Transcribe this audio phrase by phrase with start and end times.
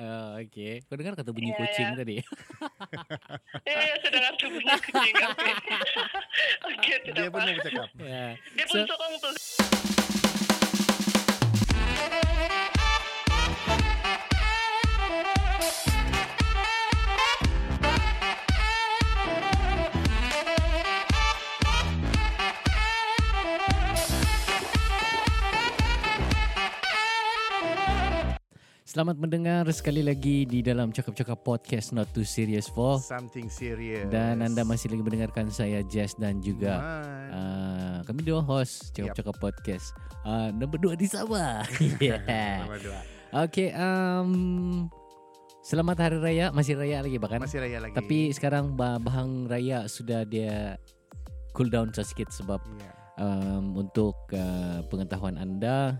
[0.00, 1.98] Oh, Oke, kau dengar kata bunyi Iya, kucing iya.
[1.98, 2.16] tadi?
[3.68, 5.14] Ya, ya sudah ngerti bunyi kucing.
[5.20, 5.50] Oke,
[6.72, 7.88] Oke, tidak Dia pun mau bercakap.
[8.00, 8.26] ya.
[8.56, 9.34] Dia pun So- sokong tuh.
[28.90, 34.10] Selamat mendengar sekali lagi di dalam cakap-cakap podcast Not Too Serious for Something serious.
[34.10, 37.30] dan anda masih lagi mendengarkan saya Jess dan juga Man.
[37.30, 39.94] uh, kami dua host cakap-cakap podcast.
[40.26, 41.62] Uh, nombor dua di Sabah.
[42.02, 42.66] yeah.
[42.66, 42.98] Dua.
[43.46, 44.30] Oke, um,
[45.62, 47.38] selamat hari raya masih raya lagi bahkan.
[47.38, 47.94] Masih raya lagi.
[47.94, 50.74] Tapi sekarang bah- bahang raya sudah dia
[51.54, 52.90] cool down sedikit sebab Iya.
[53.22, 55.94] um, untuk uh, pengetahuan anda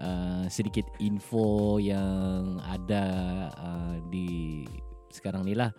[0.00, 3.04] uh, sedikit info yang ada
[3.54, 4.64] uh, di
[5.08, 5.70] sekarang ni lah.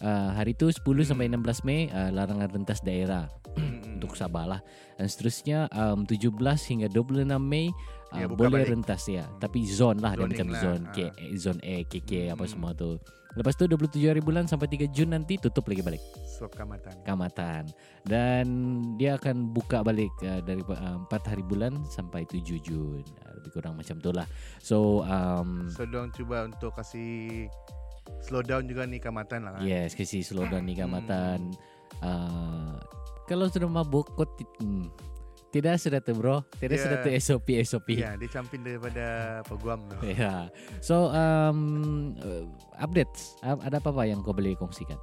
[0.00, 4.00] Uh, hari tu 10 sampai 16 Mei uh, larangan rentas daerah Mm-mm.
[4.00, 4.60] untuk Sabah lah.
[4.96, 7.68] Dan seterusnya um, 17 hingga 26 Mei
[8.08, 8.80] uh, Ya, boleh balik.
[8.80, 9.28] rentas ya.
[9.28, 9.36] Hmm.
[9.36, 11.12] Tapi zone lah dia Zoning macam lah, zone K, ah.
[11.36, 12.48] zone A, KK apa Hmm.
[12.48, 12.96] semua tu.
[13.38, 16.02] Lepas tu 27 hari bulan sampai 3 Jun nanti tutup lagi balik.
[16.26, 16.94] Suap kamatan.
[17.06, 17.62] kamatan.
[18.02, 18.46] Dan
[18.98, 23.06] dia akan buka balik uh, dari uh, 4 hari bulan sampai 7 Jun.
[23.22, 24.26] Uh, lebih kurang macam tu lah.
[24.58, 27.46] So um, So dong cuba untuk kasih
[28.18, 29.62] slow down juga nih kamatan lah kan.
[29.62, 31.54] yes kasi slow down ni kamatan.
[32.02, 32.82] Uh,
[33.30, 34.90] kalau sudah mabuk ti- hmm,
[35.50, 36.84] tidak sudah tu bro tidak Yeah.
[36.84, 39.04] sudah tu SOP SOP Iya, dia campin daripada
[39.44, 39.96] peguam tu.
[40.06, 40.46] Ya.
[40.78, 41.58] So um,
[42.16, 44.96] uh, updates ada apa apa yang kau boleh kongsikan?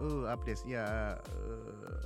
[0.00, 0.64] Oh, updates.
[0.64, 0.82] Ya,
[1.14, 2.02] uh,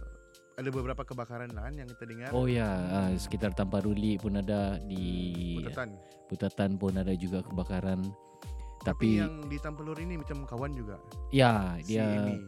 [0.55, 2.29] ada beberapa kebakaran lah kan yang kita dengar.
[2.31, 5.89] Oh ya, uh, sekitar Tamparuli pun ada di Putatan.
[6.27, 8.03] Putatan pun ada juga kebakaran.
[8.83, 10.99] Tapi Tapi, yang di Tampelur ini macam kawan juga.
[11.29, 12.39] ya Si dia Amy.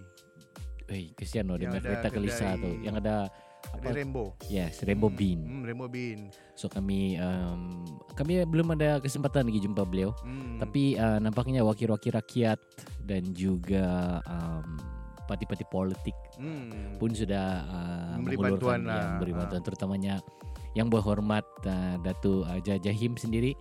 [0.89, 3.28] eh kesian loh ada kereta kelisa kedai- tu yang ada
[3.75, 3.92] Apa?
[3.95, 4.33] Rainbow.
[4.48, 5.41] Yes, Rainbow Hmm, Bean.
[5.45, 6.33] Hmm, Rainbow Bean.
[6.58, 7.85] So kami um,
[8.17, 10.17] kami belum ada kesempatan lagi jumpa beliau.
[10.24, 10.58] Hmm.
[10.58, 12.58] Tapi uh, nampaknya wakil-wakil rakyat
[13.05, 14.80] dan juga um,
[15.29, 16.97] parti-parti politik hmm.
[16.97, 19.20] pun sudah uh, Memberi bantuan yang lah.
[19.20, 19.36] Ah.
[19.36, 20.14] bantuan terutamanya
[20.73, 23.52] yang berhormat uh, Datu uh, Jah- Jahim sendiri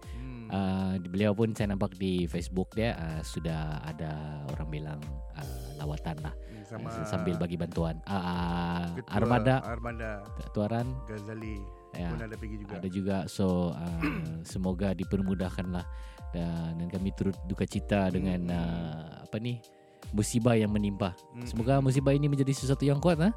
[0.47, 0.47] Hmm.
[0.56, 5.00] uh, beliau pun saya nampak di Facebook dia uh, sudah ada orang bilang
[5.36, 6.31] uh, lawatan lah
[6.67, 7.95] sama sambil bagi bantuan.
[8.03, 9.55] Uh, Ketua Armada.
[9.63, 10.11] Armada.
[10.51, 11.63] Tuaran Ghazali
[11.95, 12.11] ya.
[12.11, 12.73] pun ada pergi juga.
[12.75, 13.17] ada juga.
[13.31, 14.03] So uh,
[14.51, 15.88] semoga dipermudahkan lah
[16.35, 18.53] dan, dan kami turut duka cita dengan Hmm.
[18.53, 19.63] uh, apa ni
[20.11, 21.16] musibah yang menimpa.
[21.33, 21.47] Hmm.
[21.47, 23.31] Semoga musibah ini menjadi sesuatu yang kuat ha?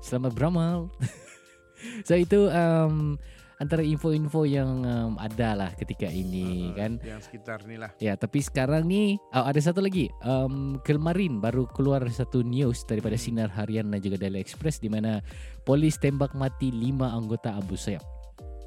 [0.00, 0.88] Selamat beramal.
[2.06, 3.18] So itu um,
[3.62, 7.94] Antara info-info yang um, ada lah ketika ini Uh, kan Yang sekitar ni lah.
[8.02, 13.14] Ya tapi sekarang ni oh, Ada satu lagi um, Kemarin baru keluar satu news Daripada
[13.14, 13.22] Hmm.
[13.22, 15.22] Sinar Harian dan juga Daily Express di mana
[15.62, 18.02] Polis tembak mati lima anggota Abu Sayyaf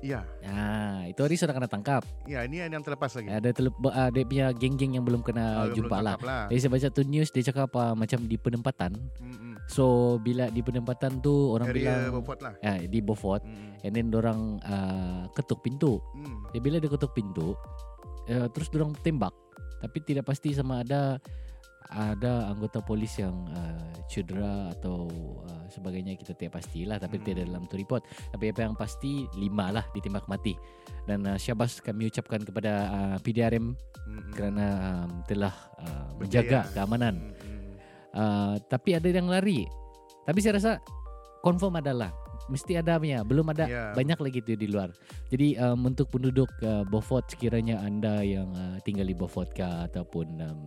[0.06, 3.26] Ya, Nah itu hari sudah kena tangkap ya ini yang terlepas lagi.
[3.26, 6.44] Ada telep, uh, dia punya geng-geng yang belum kena belum jumpa lah tangkap lah.
[6.54, 9.55] Jadi saya baca tu news Dia cakap uh, macam di penempatan Mm-mm.
[9.66, 12.54] So bila di penempatan tu orang Area bilang Beaufort lah.
[12.62, 13.82] ya, di Beaufort Mm-mm.
[13.82, 15.98] and then orang uh, ketuk pintu.
[16.14, 16.54] Mm.
[16.54, 17.58] Ya, bila dia ketuk pintu
[18.30, 19.34] uh, terus orang tembak.
[19.82, 21.18] Tapi tidak pasti sama ada
[21.86, 25.06] ada anggota polis yang uh, cedera atau
[25.46, 27.26] uh, sebagainya kita tidak pastilah tapi Hmm.
[27.26, 28.02] tidak dalam tu report.
[28.34, 30.58] Tapi apa yang pasti lima lah ditembak mati.
[31.06, 34.34] Dan uh, syabas kami ucapkan kepada uh, PDRM Mm-mm.
[34.34, 34.66] kerana
[35.06, 36.18] um, telah uh, Berjaya.
[36.18, 37.65] menjaga keamanan Mm-mm.
[38.16, 39.68] Uh, tapi ada yang lari.
[40.24, 40.72] Tapi saya rasa
[41.44, 42.10] confirm adalah
[42.48, 43.22] mesti ada punya.
[43.22, 43.84] Belum ada Ya.
[43.92, 44.90] banyak lagi tu di luar.
[45.30, 50.28] Jadi um, untuk penduduk uh, Beaufort sekiranya anda yang uh, tinggal di Beaufort kah ataupun
[50.42, 50.60] um,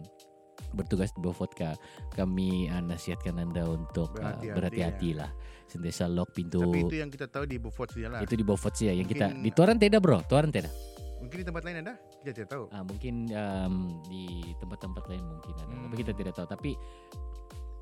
[0.76, 1.72] bertugas di Beaufort kah,
[2.12, 5.30] kami uh, nasihatkan anda untuk uh, Berhati-hati, berhati-hati lah.
[5.68, 6.60] Sentiasa lock pintu.
[6.60, 8.20] Tapi itu yang kita tahu di Beaufort saja lah.
[8.20, 10.72] Itu di Beaufort saja yang kita Mungkin- di Tuaran tidak bro, Tuaran tidak.
[11.18, 11.94] Mungkin di tempat lain ada?
[12.22, 12.64] Kita tidak tahu.
[12.70, 13.74] Ah, mungkin um,
[14.06, 15.82] di tempat-tempat lain mungkin ada, Hmm.
[15.88, 16.46] tapi kita tidak tahu.
[16.46, 16.70] Tapi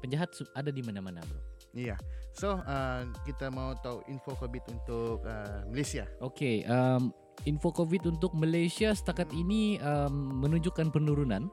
[0.01, 1.41] penjahat ada di mana-mana bro.
[1.77, 1.97] Iya.
[2.33, 6.09] So, uh, kita mau tahu info COVID untuk uh, Malaysia.
[6.25, 7.13] Okey, um,
[7.45, 11.49] info COVID untuk Malaysia setakat ini um, menunjukkan penurunan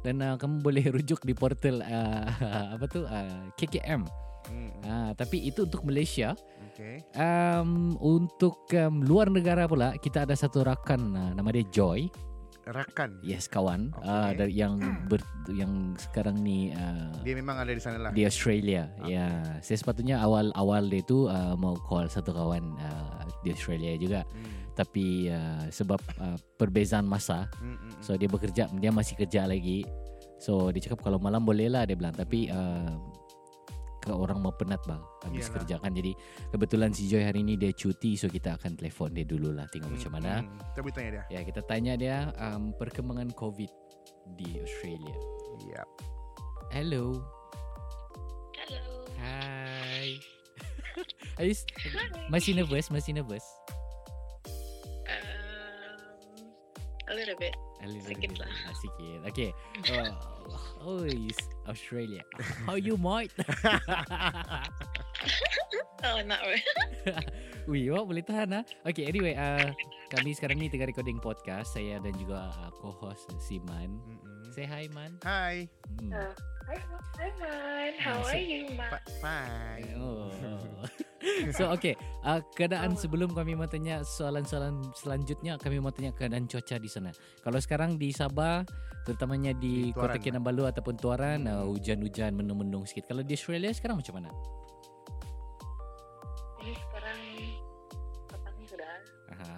[0.00, 2.24] dan uh, kamu boleh rujuk di portal uh,
[2.76, 4.04] apa tu uh, KKM.
[4.48, 4.70] Mm.
[4.84, 6.32] Uh, tapi itu untuk Malaysia.
[6.80, 7.04] Okay.
[7.12, 12.08] Um, untuk um, luar negara pula kita ada satu rakan uh, nama dia Joy.
[12.64, 13.20] Rakan.
[13.20, 13.92] Yes, kawan.
[14.00, 14.08] Okay.
[14.08, 15.20] Uh, dari yang ber,
[15.52, 18.10] yang sekarang ni uh, Dia memang ada di sana lah.
[18.16, 18.88] di Australia.
[19.04, 19.12] Okay.
[19.12, 24.20] Ya, saya sepatutnya awal-awal dia tu uh, mau call satu kawan uh, di Australia juga.
[24.32, 24.72] Hmm.
[24.72, 28.00] Tapi uh, sebab uh, perbezaan masa, Hmm, hmm, hmm.
[28.00, 29.84] so dia bekerja, dia masih kerja lagi.
[30.40, 32.16] So dia cakap kalau malam boleh lah dia bilang.
[32.16, 32.96] Tapi uh,
[34.00, 35.54] ke orang mau penat bang habis Iyalah.
[35.54, 36.12] kerja kan jadi
[36.50, 39.86] kebetulan si Joy hari ini dia cuti so kita akan telefon dia dulu lah tengok
[39.86, 40.58] Hmm, macam mana hmm.
[40.66, 41.22] Kita boleh tanya dia.
[41.28, 43.68] ya kita tanya dia um, perkembangan covid
[44.34, 45.16] di Australia
[45.66, 45.84] Ya.
[46.70, 47.20] hello
[48.56, 48.84] Hello.
[49.16, 50.20] Hai.
[51.36, 51.56] Are you
[52.28, 52.86] masih nervous?
[52.86, 53.42] Masih nervous?
[57.10, 57.54] A little bit.
[57.82, 58.40] A little Sikit bit.
[58.40, 58.50] lah.
[58.70, 59.18] Ah, sikit.
[59.34, 59.50] Okay.
[59.90, 60.14] Uh,
[60.86, 61.36] oh, is
[61.66, 62.22] Australia.
[62.64, 63.34] How you mate?
[66.00, 66.64] Oh, not really.
[67.68, 68.64] Wih, awak boleh tahan ah.
[68.88, 69.68] Okay, anyway, uh,
[70.08, 71.76] kami sekarang ni tengah recording podcast.
[71.76, 74.00] Saya dan juga uh, co-host si Man.
[74.00, 74.48] Hmm, hmm.
[74.48, 75.20] Say hi, Man.
[75.20, 75.68] Hai.
[76.00, 76.08] Hmm.
[76.08, 76.32] Uh,
[76.74, 77.90] hi.
[77.98, 79.00] How are you, man?
[79.18, 79.88] Fine.
[80.00, 80.88] Oh.
[81.52, 81.92] so okay,
[82.24, 87.12] uh, keadaan sebelum kami mau tanya soalan-soalan selanjutnya, kami mau tanya keadaan cuaca di sana.
[87.44, 88.64] Kalau sekarang di Sabah,
[89.04, 90.16] terutamanya di, Di Kota.
[90.16, 91.52] Kinabalu ataupun Tuaran, Hmm.
[91.52, 93.12] uh, hujan-hujan mendung-mendung sikit.
[93.12, 94.30] Kalau di Australia sekarang macam mana?
[96.60, 97.20] Ini sekarang
[98.24, 98.92] petang sudah.
[99.36, 99.56] Aha,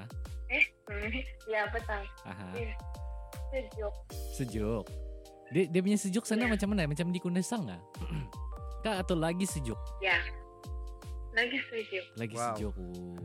[0.51, 0.65] Eh,
[1.53, 2.03] ya petang.
[2.27, 2.47] aha.
[2.59, 2.75] Iya.
[3.53, 3.95] Sejuk.
[4.35, 4.85] Sejuk.
[5.53, 6.51] Dia, dia punya sejuk sana Ya.
[6.51, 6.89] macam mana?
[6.89, 7.81] Macam di Kundasang ah?
[8.85, 9.77] Kak atau lagi sejuk?
[10.01, 10.17] Ya.
[11.33, 12.05] Lagi sejuk.
[12.17, 12.45] Lagi Wow.
[12.51, 12.75] sejuk.
[12.75, 13.17] Oh.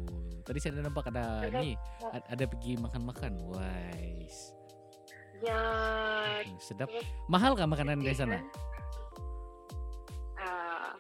[0.44, 1.71] Tadi saya ada nampak ada Sebab- ni,
[2.06, 3.31] a- ada pergi makan-makan.
[3.50, 4.56] Wais.
[5.39, 5.59] Ya.
[6.41, 6.88] Hmm, Sedap.
[6.88, 8.39] Terus Mahal kah makanan di sana?
[10.35, 10.91] Ah,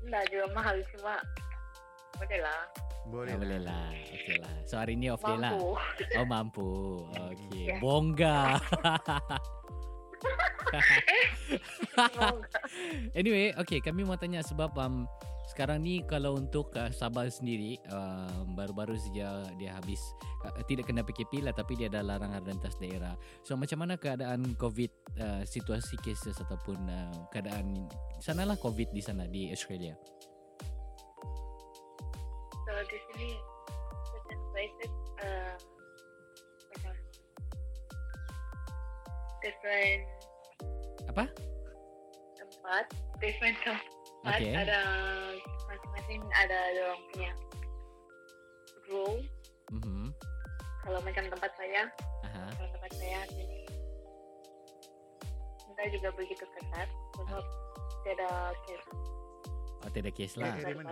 [0.00, 1.14] enggak juga mahal cuma
[2.14, 2.62] boleh lah.
[3.08, 3.30] Boleh.
[3.30, 3.88] Ya, boleh lah.
[4.12, 4.54] Okey lah.
[4.62, 5.54] So hari ni off day lah.
[5.54, 5.68] Mampu.
[6.14, 6.68] Oh mampu.
[7.30, 7.62] Okey.
[7.66, 7.76] Ya.
[7.78, 8.38] Bongga.
[11.96, 12.58] Semoga.
[13.18, 15.08] anyway, okey kami mau tanya sebab um,
[15.48, 20.12] sekarang ni kalau untuk uh, Sabah sendiri um, baru-baru saja dia habis
[20.44, 23.16] uh, tidak kena PKP lah tapi dia ada larangan rentas daerah.
[23.42, 28.92] So macam mana keadaan COVID uh, situasi cases ataupun uh, keadaan di sana lah COVID
[28.92, 29.96] di sana di Australia.
[32.68, 33.28] Kalau di sini
[39.48, 40.04] different
[41.08, 41.24] Apa?
[42.36, 42.84] tempat,
[43.16, 44.52] different tempat Okey.
[44.52, 44.78] ada
[45.64, 47.32] masing-masing ada orang punya
[48.92, 49.20] rule.
[49.72, 50.12] Mhm.
[50.84, 51.82] Kalau macam tempat saya,
[52.28, 52.44] Aha.
[52.56, 53.64] kalau tempat saya sini
[55.72, 57.44] kita juga begitu ketat sebab
[58.04, 58.88] tidak case
[59.78, 60.58] Oh, tidak case lah.
[60.58, 60.90] Dari mana?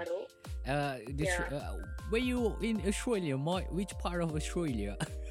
[0.62, 1.58] Uh, this, Yeah.
[1.58, 1.74] uh,
[2.08, 3.34] were you in Australia?
[3.34, 4.94] My, which part of Australia?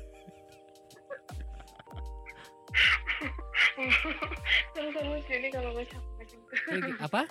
[4.75, 6.53] Kalau lucu ini kalau macam macam tu.
[7.01, 7.21] Apa?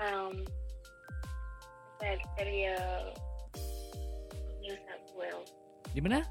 [0.00, 0.34] um,
[2.00, 2.76] dari area
[4.64, 5.50] New South Wales,
[5.92, 6.24] Di mana?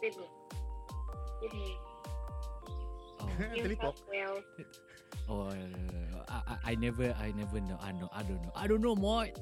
[0.00, 0.28] Sydney.
[1.42, 1.72] Sydney,
[3.22, 3.76] Oh, New.
[3.78, 4.44] South Wales.
[5.30, 5.46] oh,
[6.26, 7.78] I, I, I never, I never know.
[7.78, 8.52] I know, I don't know.
[8.56, 9.36] I don't know, mate.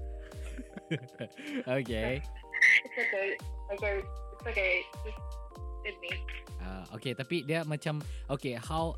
[1.69, 2.21] okay.
[2.85, 3.29] It's okay.
[3.73, 3.95] Okay.
[4.05, 4.75] It's okay.
[5.07, 5.21] Just
[5.81, 6.13] Sydney.
[6.61, 8.93] Uh, okay, tapi dia macam okay, how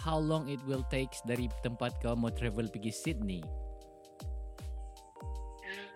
[0.00, 3.42] how long it will take dari tempat kau mau travel pergi Sydney?
[5.62, 5.88] Uh,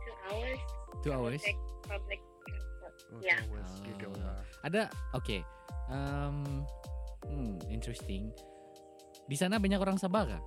[0.00, 0.60] two hours.
[1.04, 1.42] Two hours.
[1.86, 2.94] Public transport.
[3.12, 3.40] Oh, Yeah.
[4.22, 4.42] Ah.
[4.66, 4.82] Ada
[5.14, 5.40] okay.
[5.86, 6.66] Um,
[7.28, 8.34] hmm, interesting.
[9.26, 10.42] Di sana banyak orang Sabah kah?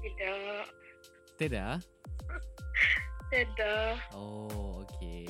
[0.00, 0.64] Tidak.
[1.36, 1.76] Tidak.
[3.30, 3.94] Tidak.
[4.18, 5.26] Oh, okay.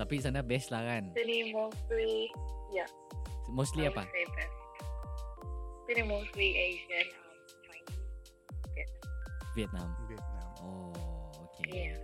[0.00, 1.12] Tapi sana best lah kan?
[1.12, 2.32] Sydney mostly.
[3.52, 4.02] Mostly I apa?
[5.84, 7.06] Sydney mostly Asian.
[7.12, 7.36] Um,
[7.68, 8.92] Chinese.
[9.52, 9.88] Vietnam.
[10.08, 10.48] Vietnam.
[10.64, 10.96] Oh,
[11.52, 11.92] okay.
[11.92, 12.00] Yeah.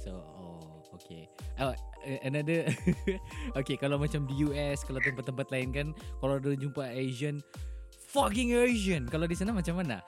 [0.00, 1.28] So, oh, okay.
[1.60, 1.76] Oh,
[2.24, 2.72] another
[3.60, 5.86] Okay, kalau macam di US, kalau tempat-tempat lain kan
[6.24, 7.44] kalau ada jumpa Asian
[8.10, 9.06] fucking Asian.
[9.06, 10.00] Kalau di sana macam mana?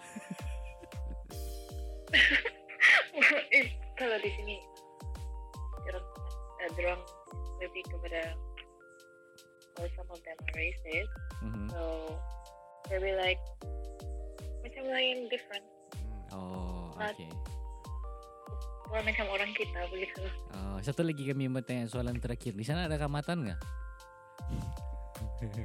[4.22, 4.56] Di sini
[5.82, 6.06] orang
[6.62, 7.00] uh, orang
[7.58, 8.20] lebih kepada
[9.74, 11.12] well, some of them are racist
[11.42, 11.66] Mhm.
[11.68, 11.82] so
[12.86, 13.42] they be like
[14.62, 15.66] macam lain different.
[16.30, 17.30] Oh, But- okay.
[18.86, 22.52] Bukan macam orang kita begitu Oh, satu lagi kami mau tanya soalan terakhir.
[22.52, 23.60] Di sana ada kamatan nggak?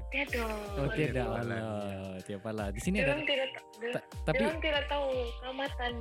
[0.09, 1.25] tidak Oh, Ada tidak.
[1.27, 2.67] Allah, tiap lah.
[2.73, 5.09] Di sini ada orang tidak ta- ta- tapi orang tidak tahu
[5.39, 5.93] kamatan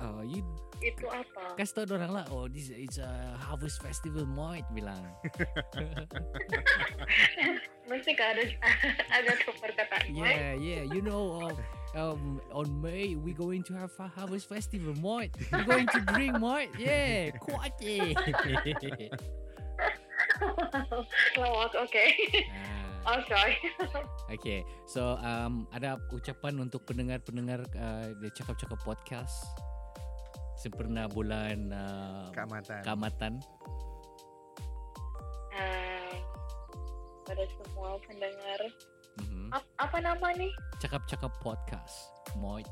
[0.00, 0.42] oh, you
[0.80, 1.54] itu apa?
[1.60, 5.00] Kasih tau orang lah, oh this is a harvest festival Moit bilang.
[7.90, 8.42] Mesti ada
[9.12, 10.08] ada tuh perkataan.
[10.14, 10.82] Yeah, yeah.
[10.88, 11.56] You know, um,
[11.94, 15.34] um, on May we going to have a harvest festival, Moit.
[15.52, 16.70] We're going to drink, Moit.
[16.78, 18.14] Yeah, kuat eh.
[21.40, 22.04] oh, oke.
[23.04, 23.56] Ah, Oh, sorry.
[24.28, 29.48] okay, so um, ada ucapan untuk pendengar-pendengar uh, di cakap-cakap podcast
[30.60, 32.80] sempurna bulan uh, Keamatan.
[32.84, 33.32] Kamatan.
[35.50, 36.12] Ah,
[37.24, 38.60] pada semua pendengar.
[39.18, 39.48] Mhm.
[39.50, 40.52] Ap- apa nama nih?
[40.78, 42.68] Cakap-cakap podcast, Moit.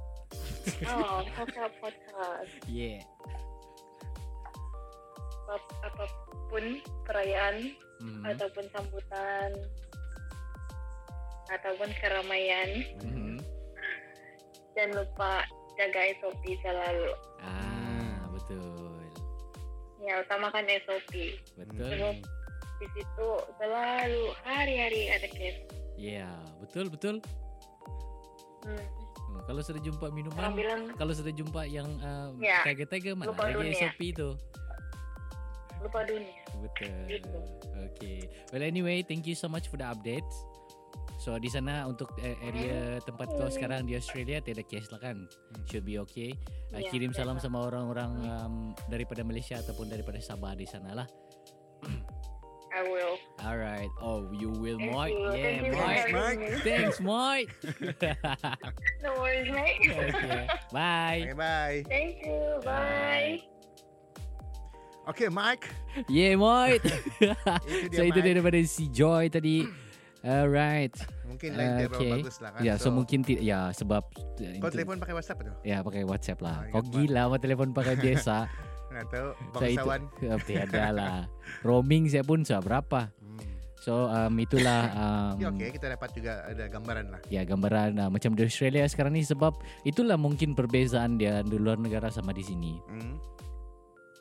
[0.85, 2.53] Oh, podcast podcast.
[2.69, 3.01] Yeah.
[5.49, 6.05] Ap- apa
[6.53, 6.65] pun
[7.05, 7.73] perayaan
[8.05, 8.23] Mhm.
[8.29, 9.51] ataupun sambutan
[11.49, 13.41] ataupun keramaian, Mhm.
[14.77, 15.41] jangan lupa
[15.75, 17.11] jaga SOP selalu.
[17.41, 17.68] Ah.
[20.09, 21.37] Ya, utamakan SOP.
[21.61, 22.17] Betul.
[22.81, 23.29] Di situ
[23.61, 25.61] selalu hari-hari ada case.
[26.01, 26.33] Yeah,
[26.65, 27.21] betul betul.
[28.65, 28.87] Hmm.
[29.29, 33.53] Hmm, kalau sudah jumpa minuman, bilang kalau sudah jumpa yang uh, Ya, tega-tega mana lupa
[33.53, 33.77] lagi dunia.
[33.77, 34.29] SOP tu.
[35.85, 36.41] lupa dunia.
[36.65, 36.91] Betul.
[37.07, 37.39] Gitu.
[37.93, 38.19] Okay.
[38.49, 40.33] Well anyway, thank you so much for the updates.
[41.19, 45.27] So di sana untuk uh, area tempat kau sekarang di Australia tiada case lah kan?
[45.67, 46.31] Should be okay.
[46.71, 47.51] Uh, Ya, kirim salam biasa.
[47.51, 48.55] sama orang-orang um,
[48.87, 51.09] daripada Malaysia ataupun daripada Sabah di sana lah.
[52.69, 53.19] I will.
[53.43, 53.91] Alright.
[53.99, 55.11] Oh, you will, Thank Mike.
[55.11, 55.25] you.
[55.25, 56.07] Yeah, Thank you Mike.
[56.13, 56.43] Mike.
[56.63, 57.51] Thanks, Mike.
[59.03, 59.83] No worries, mate.
[59.89, 60.47] okay.
[60.71, 61.19] Bye.
[61.27, 61.79] Okay, bye.
[61.89, 62.41] Thank you.
[62.63, 63.43] Bye.
[65.09, 65.65] Okay, Mike.
[66.07, 66.85] Yeah, Mike.
[66.85, 68.31] Itu dia, so itu dia Mike.
[68.37, 69.65] daripada si Joy tadi.
[70.21, 70.95] Alright.
[71.25, 72.13] Mungkin dia Okay.
[72.19, 72.61] bagus lah kan.
[72.61, 74.03] Ya, so, mungkin ti- ya sebab
[74.59, 75.53] Kau telefon pakai WhatsApp tu?
[75.63, 76.57] Ya pakai WhatsApp lah.
[76.61, 78.37] Ah, Kau ingat, gila apa telefon pakai biasa.
[78.89, 80.01] Nak tahu so itu bangsawan.
[80.19, 81.17] Eh, tiada lah.
[81.61, 83.13] Roaming saya pun sudah berapa.
[83.15, 83.39] Hmm.
[83.79, 87.21] So um, itulah um, Ya, okay, kita dapat juga ada gambaran lah.
[87.29, 91.79] ya gambaran uh, macam di Australia sekarang ni sebab itulah mungkin perbezaan dia di luar
[91.79, 92.75] negara sama di sini.
[92.89, 93.15] Hmm.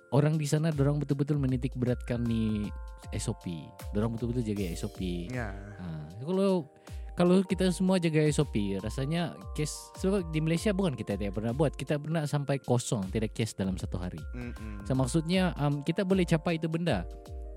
[0.10, 2.72] Orang di sana orang betul-betul menitik beratkan ni
[3.12, 3.52] SOP.
[3.92, 5.28] Orang betul-betul jaga SOP.
[5.28, 5.52] Ya.
[5.52, 5.86] Ha,
[6.24, 6.68] kalau
[7.14, 11.74] kalau kita semua jaga SOP, rasanya case sebab di Malaysia bukan kita tidak pernah buat,
[11.74, 14.22] kita pernah sampai kosong tidak case dalam satu hari.
[14.32, 14.86] Mm-mm.
[14.86, 17.04] So maksudnya um, kita boleh capai itu benda,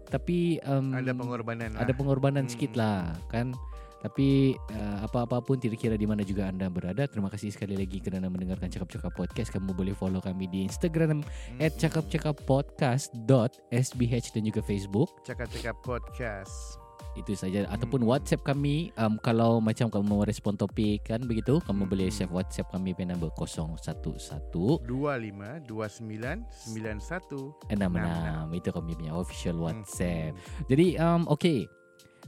[0.09, 1.85] tapi um, Ada pengorbanan lah.
[1.85, 2.53] ada pengorbanan Hmm.
[2.57, 3.53] sikit lah kan.
[4.01, 7.05] Tapi uh, apa-apa pun tidak kira di mana juga anda berada.
[7.05, 9.49] Terima kasih sekali lagi kerana mendengarkan cakap-cakap podcast.
[9.53, 11.61] Kamu boleh follow kami di Instagram Hmm.
[11.61, 15.09] at cakap-cakap-podcast.sbh dan juga Facebook.
[15.23, 16.79] Cakap-cakap podcast.
[17.13, 18.09] Itu saja ataupun Hmm.
[18.09, 21.91] WhatsApp kami um, kalau macam kamu mau respon topik kan begitu kamu Hmm.
[21.91, 29.59] boleh save WhatsApp kami pada number 011 25 29 91 66 itu kami punya official
[29.59, 30.33] WhatsApp.
[30.33, 30.65] Hmm.
[30.71, 31.67] Jadi um, okay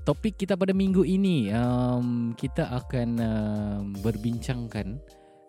[0.02, 4.98] topik kita pada minggu ini um, kita akan um, berbincangkan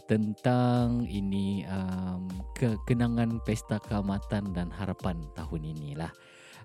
[0.05, 6.11] tentang ini um, kekenangan pesta keamatan dan harapan tahun inilah.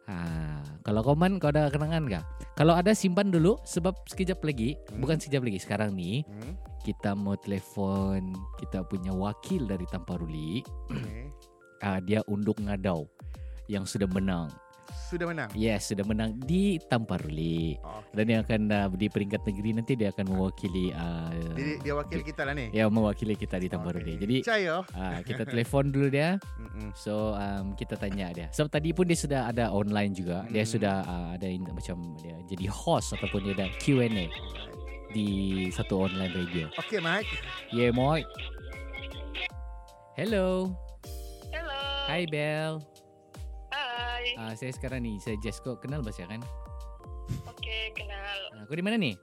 [0.09, 2.25] Ah, kalau kau man kau ada kenangan gak?
[2.57, 5.05] Kalau ada simpan dulu sebab sekejap lagi, Hmm.
[5.05, 6.57] bukan sekejap lagi sekarang ni Hmm.
[6.81, 10.65] kita mau telefon kita punya wakil dari Tamparuli.
[10.89, 11.29] Okay.
[11.85, 13.05] Ah, dia unduk ngadau
[13.69, 14.49] yang sudah menang.
[15.09, 15.49] Sudah menang.
[15.57, 17.81] Yes, sudah menang di Tamparuli.
[17.81, 21.97] Oh, Dan yang akan uh, di peringkat negeri nanti dia akan mewakili uh, Jadi dia
[21.97, 22.69] wakil kita lah ni.
[22.71, 24.15] ya mewakili kita di Tamparuli.
[24.15, 24.21] Okay.
[24.21, 24.75] Jadi Percaya.
[24.85, 26.37] uh, kita telefon dulu dia.
[26.61, 26.93] Mm-mm.
[26.93, 28.53] So um, kita tanya dia.
[28.53, 30.45] Sebab tadi pun dia sudah ada online juga.
[30.47, 30.71] Dia Hmm.
[30.71, 34.29] sudah uh, ada in, macam dia jadi host ataupun dia ada Q&A
[35.09, 35.29] di
[35.73, 36.69] satu online radio.
[36.77, 37.25] Okay, Mike.
[37.73, 38.29] Yeah, Moy.
[40.15, 40.69] Hello.
[41.49, 41.81] Hello.
[42.07, 42.85] Hi Bel.
[44.19, 44.35] Hai.
[44.35, 46.43] Uh, saya sekarang ni saya kau kenal bahasa kan?
[47.47, 48.39] Oke, kenal.
[48.59, 49.15] Uh, kau di mana ni?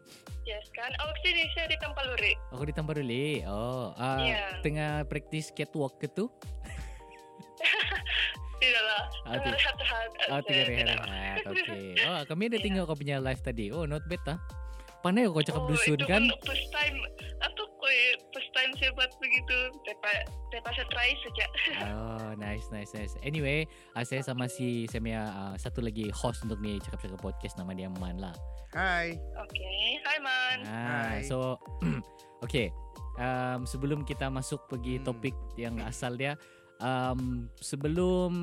[0.48, 0.88] Yes kan?
[1.04, 2.32] Oh, sini saya di Tampaluri.
[2.56, 3.44] Aku di Tamparuli.
[3.44, 4.64] Oh, uh, Iya.
[4.64, 6.32] tengah praktis catwalk ke tu?
[8.64, 9.04] Tidak lah.
[9.28, 10.10] Ah, Tengah ti- rehat-rehat.
[10.32, 10.96] Oh, tiga.
[11.52, 11.88] Okey.
[12.08, 13.76] Oh, kami ada tengok kau punya live tadi.
[13.76, 14.40] Oh, not bad ah.
[15.04, 16.24] Pandai kau cakap oh, dusun itu kan?
[16.48, 17.04] First time.
[17.96, 19.58] Kau first time saya buat begitu.
[19.88, 20.12] Tepa,
[20.52, 21.46] tepa saya try saja.
[21.96, 23.16] Oh, nice, nice, nice.
[23.24, 23.64] Anyway,
[23.96, 27.72] uh, saya sama si saya punya uh, satu lagi host untuk ni cakap-cakap podcast nama
[27.72, 28.36] dia Man lah.
[28.76, 29.16] Hai.
[29.40, 29.72] Oke.
[30.04, 30.58] Hai Man.
[30.68, 31.24] Ah, Hai.
[31.24, 31.56] so
[32.46, 32.72] okay.
[33.16, 35.08] Um, sebelum kita masuk pergi Hmm.
[35.08, 36.36] topik yang asal dia,
[36.80, 38.34] um, sebelum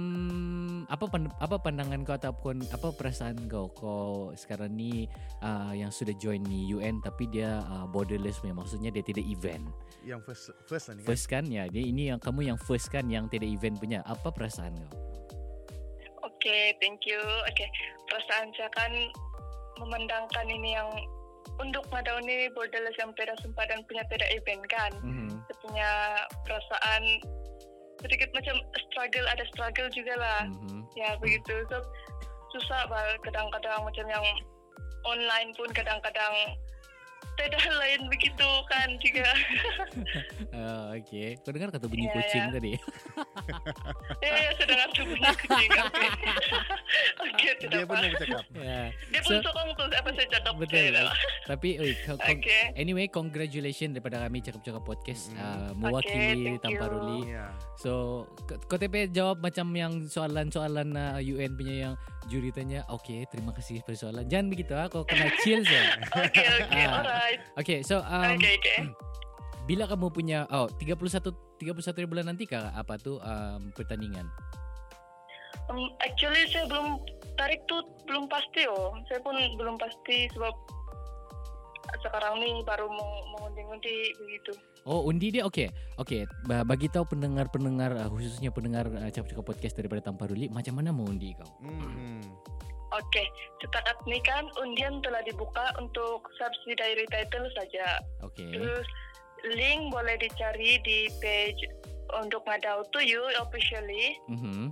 [0.88, 1.08] apa
[1.40, 5.08] apa pandangan kau ataupun apa perasaan kau kau sekarang ni
[5.44, 9.64] uh, yang sudah join ni UN tapi dia uh, borderless punya maksudnya dia tidak event.
[10.02, 11.06] Yang first first lah kan.
[11.06, 14.00] First kan ya, dia ini yang kamu yang first kan yang tidak event punya.
[14.06, 14.92] Apa perasaan kau?
[16.22, 17.22] Oke, thank you.
[17.46, 17.66] Oke,
[18.10, 18.90] perasaan saya kan
[19.78, 20.90] memandangkan ini yang
[21.58, 24.92] untuk ngadau ini borderless yang tidak sempat dan punya tidak event kan.
[25.02, 25.30] Mhm.
[25.46, 25.90] Saya punya
[26.46, 27.02] perasaan
[28.02, 28.58] sedikit macam
[28.90, 30.40] struggle, ada struggle juga lah.
[30.50, 30.82] Mhm.
[30.98, 31.54] Ya begitu.
[31.70, 31.80] So,
[32.52, 34.26] susah bal kadang-kadang macam yang
[35.08, 36.34] online pun kadang-kadang
[37.34, 39.28] tidak lain begitu kan juga.
[40.52, 41.34] Uh, okay.
[41.38, 42.52] Kau dengar kata bunyi Ya, kucing ya.
[42.52, 42.72] tadi?
[44.20, 45.70] ya, ya sedang aku punya kucing.
[45.82, 46.06] Oke,
[47.22, 47.94] Oke, Dia tidak pun apa.
[47.98, 48.44] mau bercakap.
[48.54, 48.82] ya.
[49.08, 50.52] Dia pun So- sokong tuh apa saya cakap.
[50.54, 50.92] Betul.
[50.92, 51.08] saya.
[51.50, 52.58] Tapi oi, Oke.
[52.74, 55.38] Anyway, congratulations daripada kami cakap-cakap podcast Mhm.
[55.38, 56.92] uh, mewakili thank Tanpa you.
[56.92, 57.20] Ruli.
[57.32, 57.46] Ya.
[57.76, 57.90] So,
[58.66, 61.94] kau TP jawab macam yang soalan-soalan uh, UN punya yang
[62.30, 65.98] juri tanya, "Okey, terima kasih pada soalan." Jangan begitu ah, kau kena chill saja.
[66.26, 67.40] Oke, oke, alright.
[67.58, 68.74] Okay, so um, Oke, oke.
[69.68, 71.30] bila kamu punya oh 31
[71.62, 74.26] 31 bulan nanti kah apa tuh um, pertandingan?
[75.70, 76.98] Um, actually saya belum
[77.38, 78.98] tarik tuh belum pasti oh.
[79.06, 80.54] Saya pun belum pasti sebab
[82.02, 84.52] sekarang nih baru mau mengundi-undi begitu.
[84.82, 85.70] Oh, undi dia okey.
[86.02, 90.74] Okey, ba- bagi tahu pendengar-pendengar uh, khususnya pendengar uh, cakap-cakap podcast daripada Tanpa Ruli, macam
[90.82, 91.46] mana mau undi kau?
[91.62, 92.26] Mhm.
[92.92, 93.24] Oke,
[93.64, 98.02] setakat ini kan undian telah dibuka untuk subsidiary title saja.
[98.20, 98.52] Okey.
[98.52, 98.84] Terus
[99.56, 101.62] link boleh dicari di page
[102.12, 104.18] untuk ngadau to you officially.
[104.28, 104.68] Mhm.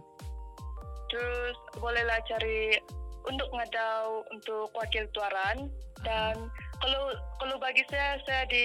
[1.09, 2.76] Terus bolehlah cari
[3.25, 5.73] untuk ngadau untuk wakil tuaran
[6.05, 6.37] dan
[6.81, 8.64] kalau kalau bagi saya saya di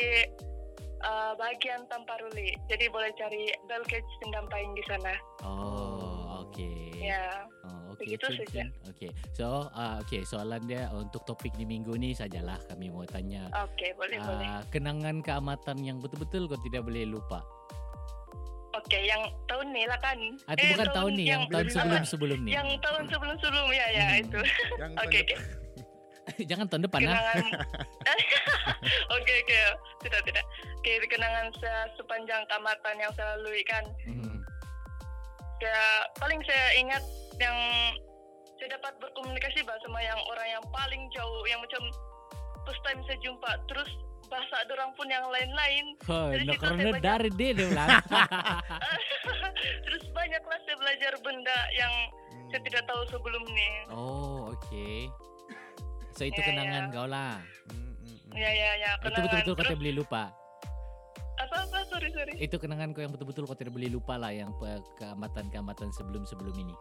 [1.06, 2.52] uh, bagian Tamparuli.
[2.66, 5.14] Jadi boleh cari Belkage Pendamping di sana.
[5.42, 7.06] Oh, okey.
[7.06, 7.46] Ya.
[7.64, 8.18] Oh, okey.
[8.18, 8.62] Begitu saja.
[8.62, 8.68] Cun.
[8.90, 9.10] Okey.
[9.32, 13.48] So, uh, okey, soalan dia untuk topik di minggu ni sajalah kami mau tanya.
[13.56, 14.48] Oke, boleh boleh.
[14.48, 17.46] Uh, kenangan keamatan yang betul-betul kau tidak boleh lupa.
[18.76, 20.20] Oke, yang tahun ini lah kan.
[20.46, 22.52] Ah, itu bukan tahun, ni, yang, tahun yang- sebelum-sebelum ni.
[22.52, 24.20] Yang tahun sebelum-sebelum ya ya Hmm.
[24.20, 24.40] itu.
[25.06, 25.36] Oke, oke.
[26.50, 27.06] Jangan tahun depan ah.
[27.06, 27.38] kenangan
[29.16, 29.60] oke oke
[30.02, 34.38] tidak tidak oke kenangan saya sepanjang tamatan yang saya lalui kan Mhm.
[35.58, 37.04] saya paling saya ingat
[37.38, 37.58] yang
[38.56, 41.82] saya dapat berkomunikasi bah sama yang orang yang paling jauh yang macam
[42.64, 43.88] first time saya jumpa terus
[44.26, 47.88] bahasa dorang pun yang lain-lain Oh, Dari no, karena saya banyak- dari dia dia bilang.
[49.86, 51.94] terus banyaklah saya belajar benda yang
[52.26, 52.50] Hmm.
[52.52, 55.08] saya tidak tahu sebelum ini oh, okey.
[56.16, 56.94] So itu Ya, kenangan ya.
[56.94, 57.34] kau lah.
[57.68, 58.34] Hmm, hmm, hmm.
[58.34, 60.24] ya ya ya Itu betul-betul kau tidak boleh lupa.
[61.36, 64.56] apa apa sorry sorry Itu kenangan kau yang betul-betul kau tidak boleh lupa lah yang
[64.96, 66.76] keamatan-keamatan sebelum-sebelum ini.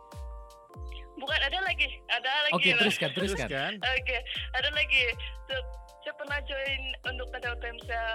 [1.15, 2.79] bukan ada lagi ada lagi Okey, lah.
[2.81, 3.47] teruskan, teruskan.
[3.47, 3.73] Teruskan.
[3.81, 4.19] Oke,
[4.53, 5.05] ada lagi.
[5.47, 5.55] So,
[6.01, 8.07] saya pernah join untuk pada time saya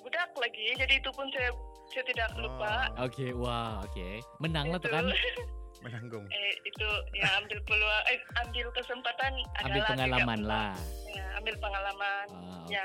[0.00, 1.50] budak lagi, jadi itu pun saya
[1.90, 2.88] saya tidak lupa.
[2.94, 4.22] Oh, Okey, wah, okey.
[4.38, 4.94] Menang lah tu Itu.
[4.94, 5.04] kan.
[5.84, 6.24] menanggung.
[6.26, 9.32] eh, itu ya ambil peluang, eh, ambil kesempatan.
[9.60, 10.50] Ambil adalah pengalaman juga.
[10.50, 10.72] lah.
[11.10, 12.26] Ya, ambil pengalaman.
[12.32, 12.84] Ah, Ya.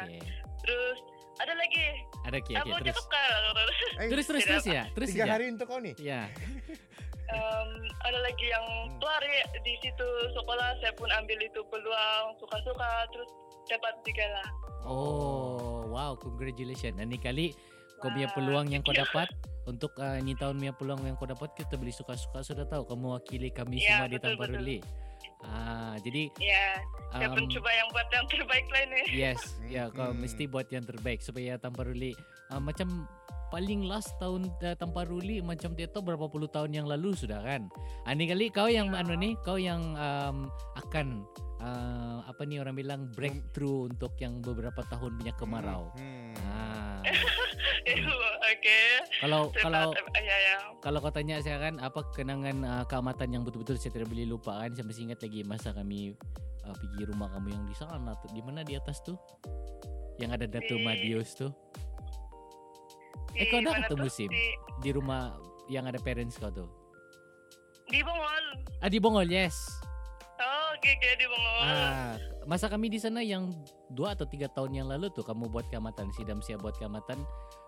[0.60, 0.98] Terus
[1.38, 1.86] ada lagi.
[2.22, 2.96] Ada okey, Aku okey, terus.
[3.00, 3.68] cakap kan.
[3.98, 4.84] Eh, Terus terus terus ya.
[4.92, 5.32] Terus tiga ya.
[5.34, 5.96] hari untuk kau nih.
[5.98, 6.28] Ya.
[7.30, 7.70] Em,
[8.02, 8.98] ada lagi yang Hmm.
[8.98, 13.30] pelari di situ sekolah saya pun ambil itu peluang suka-suka terus
[13.66, 14.48] dapat tiga lah.
[14.82, 16.98] Oh, wow, congratulations.
[16.98, 17.54] Dan ni kali
[18.00, 19.04] kau punya peluang yang kau you.
[19.04, 19.28] dapat
[19.68, 23.14] untuk uh, ni tahun punya peluang yang kau dapat kita beli suka-suka sudah tahu kamu
[23.14, 24.56] wakili kami Ya, semua di betul, Tanpa betul.
[24.58, 24.78] Ruli.
[25.40, 26.80] Ah, jadi Ya,
[27.12, 29.02] saya um, coba yang buat yang terbaik lah ini.
[29.14, 30.20] Yes, ya kau Hmm.
[30.20, 32.12] mesti buat yang terbaik supaya Tanpa Ruli
[32.50, 33.08] uh, macam
[33.50, 37.42] paling last tahun uh, Tanpa Ruli macam dia tahu berapa puluh tahun yang lalu sudah
[37.42, 37.70] kan.
[38.04, 39.02] Ah, ni kali kau yang Ya.
[39.02, 41.26] anu ni, kau yang um, akan
[41.58, 45.90] uh, apa ni orang bilang breakthrough untuk yang beberapa tahun punya kemarau.
[45.94, 46.34] Hmm.
[46.48, 47.02] Ah.
[48.50, 48.80] Oke.
[49.20, 50.56] Kalau kalau tak- ya ya.
[50.80, 54.58] kalau kau tanya saya kan apa kenangan uh, keamatan yang betul-betul saya tidak boleh lupa
[54.58, 56.14] kan saya masih ingat lagi masa kami
[56.64, 59.18] uh, pergi rumah kamu yang di sana tuh di mana di atas tuh
[60.20, 61.52] yang ada Datu Di- Madius tuh
[63.30, 64.08] Di Eh, kau ada mana ketemu?
[64.08, 64.30] SIM?
[64.30, 64.44] Di,
[64.80, 65.22] di rumah
[65.68, 66.70] yang ada parents kau tuh
[67.86, 68.46] di Bongol.
[68.80, 69.58] ah di Bongol yes
[70.36, 71.62] Oh, oke oke di Bongol.
[71.64, 72.14] ah
[72.44, 73.50] masa kami di sana yang
[73.90, 77.22] dua atau tiga tahun yang lalu tuh kamu buat keamatan sidam siap buat keamatan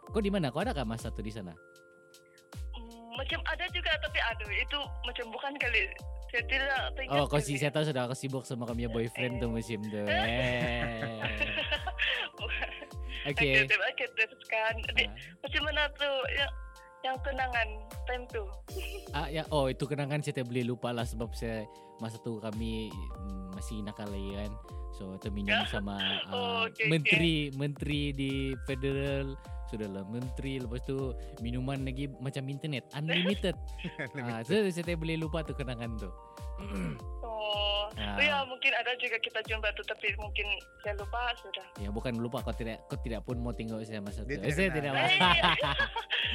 [0.07, 1.53] kau di mana kau ada kah masa tuh di sana
[2.71, 5.81] Hmm, macam ada juga tapi aduh itu macam bukan kali.
[6.27, 6.79] Saya tidak
[7.11, 10.07] oh kau sih saya tahu sudah kau sibuk sama kami punya boyfriend tuh musim tuh
[10.07, 11.19] eh
[13.29, 14.73] Oke, oke oke, oke, teruskan.
[14.97, 15.13] Di, Ah.
[15.45, 16.17] macam mana tuh?
[16.33, 16.47] Ya,
[17.01, 17.67] yang kenangan
[18.05, 18.25] time.
[19.11, 21.67] Ah ya, oh itu kenangan saya boleh lupa lah sebab saya
[21.99, 24.51] masa tu kami mm, masih nakal lagi kan.
[24.95, 25.99] So terminum sama
[26.31, 28.31] Oh, ah, okey, menteri menteri di
[28.63, 29.35] federal
[29.67, 33.55] sudahlah menteri lepas tu minuman lagi macam internet unlimited.
[34.23, 35.91] ah, so saya boleh lupa tu kenangan
[37.21, 40.45] Oh, oh ya mungkin ada juga kita jumpa tu tapi mungkin
[40.85, 41.67] saya lupa sudah.
[41.81, 44.91] Ya bukan lupa kau tidak kau tidak pun mau tengok saya tidak saya tidak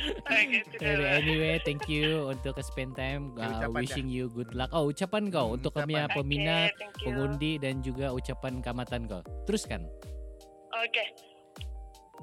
[0.06, 3.34] Eh, okay, tidak Anyway, thank you untuk spend time.
[3.34, 4.70] Okay, Uh, ucapan wishing you good luck.
[4.74, 9.22] Oh, ucapan kau Hmm, untuk kami yang peminat, Okay, pengundi dan juga ucapan kamatan kau.
[9.46, 9.86] Teruskan.
[10.74, 11.08] Okay.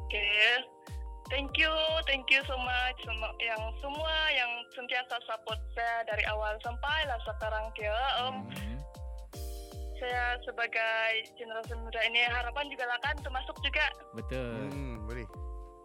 [0.08, 0.62] Okay.
[1.32, 1.72] Thank you,
[2.06, 7.20] thank you so much semua yang semua yang sentiasa support saya dari awal sampai lah
[7.24, 7.88] sekarang ke.
[8.20, 8.80] Um, Hmm.
[10.04, 13.88] Saya sebagai generasi muda ini harapan juga lah kan termasuk juga.
[14.12, 14.68] Betul.
[14.68, 15.24] Hmm, boleh.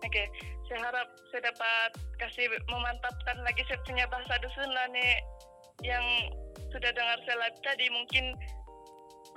[0.03, 0.27] Oke,
[0.67, 5.23] saya harap saya dapat kasih memantapkan lagi saya punya bahasa dusun lah nih
[5.87, 6.03] yang
[6.75, 8.25] sudah dengar saya live tadi mungkin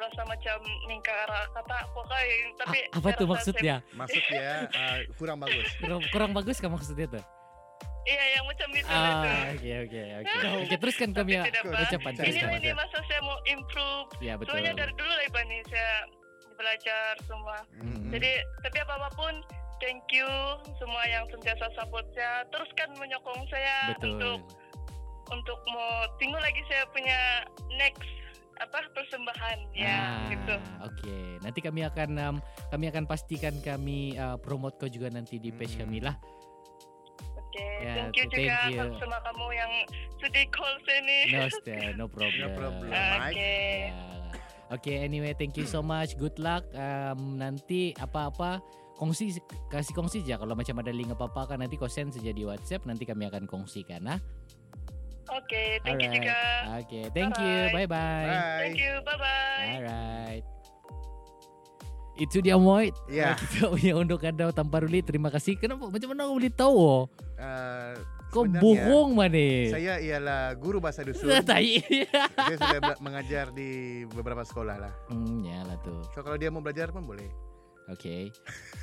[0.01, 0.57] berasa macam
[0.89, 3.75] mingka arah kata pokoknya tapi A- apa saya tuh maksudnya?
[3.93, 5.69] Masuk ya uh, kurang bagus.
[5.81, 7.21] Kurang, kurang bagus kan maksudnya tuh?
[7.21, 8.89] Saya, iya yang macam itu.
[8.89, 10.37] Ah, oke oke oke.
[10.65, 11.43] Oke, teruskan kami ya.
[11.45, 12.49] Ucapan Ini Ini teruskan.
[12.49, 14.09] Mas, ini masa saya mau improve.
[14.25, 14.57] Ya betul.
[14.57, 15.93] Soalnya dari dulu lah Iban nih saya
[16.57, 17.57] belajar semua.
[17.77, 18.09] Hmm.
[18.09, 18.31] Jadi
[18.65, 19.33] tapi apa apa pun
[19.77, 20.29] thank you
[20.81, 22.41] semua yang sentiasa support saya.
[22.49, 24.17] Teruskan menyokong saya Betul.
[24.17, 24.39] untuk
[25.29, 27.45] untuk mau tunggu lagi saya punya
[27.77, 28.09] next
[28.61, 30.55] apa persembahan ya Ah, gitu.
[30.85, 32.35] Oke, nanti kami akan um,
[32.69, 35.89] kami akan pastikan kami uh, promote kau juga nanti di page Hmm.
[35.89, 36.15] kami lah.
[37.35, 38.85] Oke, Ya, thank you thank juga you.
[38.95, 39.71] sama kamu yang
[40.23, 41.17] sudah call sini.
[41.35, 41.43] No,
[41.99, 42.39] no problem.
[42.39, 43.11] No problem, Oke.
[43.11, 43.35] Mike.
[43.35, 43.91] Ya.
[44.71, 46.15] Oke, anyway, thank you so much.
[46.15, 46.63] Good luck.
[46.71, 48.63] Um, nanti apa-apa
[48.95, 49.35] kongsi
[49.67, 52.85] kasih kongsi aja kalau macam ada link apa-apa kan nanti kau send saja di WhatsApp
[52.85, 54.21] nanti kami akan kongsikan nah.
[55.31, 56.37] Oke, thank you juga.
[56.75, 57.57] Oke, thank you.
[57.71, 58.27] Bye bye.
[58.67, 59.67] Thank you, bye bye.
[59.79, 60.43] Alright.
[62.19, 62.91] Itu dia Moit.
[63.07, 63.39] Ya.
[63.39, 64.99] Kita punya untuk anda Tamparuli.
[64.99, 65.55] Terima kasih.
[65.55, 65.87] Kenapa?
[65.87, 66.75] Macam mana kau boleh tahu?
[66.75, 67.03] oh?
[67.39, 67.95] Uh,
[68.31, 69.67] Kau bohong mana?
[69.67, 71.31] Saya ialah guru bahasa dusun.
[71.47, 71.79] Tai.
[72.31, 74.93] Saya sudah mengajar di beberapa sekolah lah.
[75.11, 75.91] hmm, ya lah tu.
[76.15, 77.27] So kalau dia mau belajar pun boleh.
[77.91, 78.31] Okay.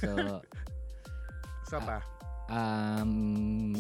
[0.00, 0.12] So
[1.68, 2.00] So apa?
[2.48, 3.10] Um,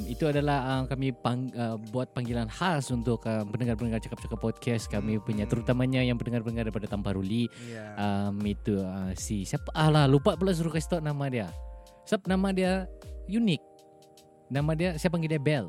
[0.04, 5.16] itu adalah uh, kami pang, uh, buat panggilan khas untuk uh, pendengar-pendengar cakap-cakap podcast kami
[5.16, 5.24] Hmm.
[5.24, 7.96] punya terutamanya yang pendengar-pendengar daripada Tamparuli Ya.
[7.96, 11.48] um, itu uh, si siapa alah lupa pula suruh kasih tahu nama dia
[12.04, 12.72] sebab nama dia
[13.26, 13.62] unik
[14.48, 15.68] nama dia saya panggil dia Bell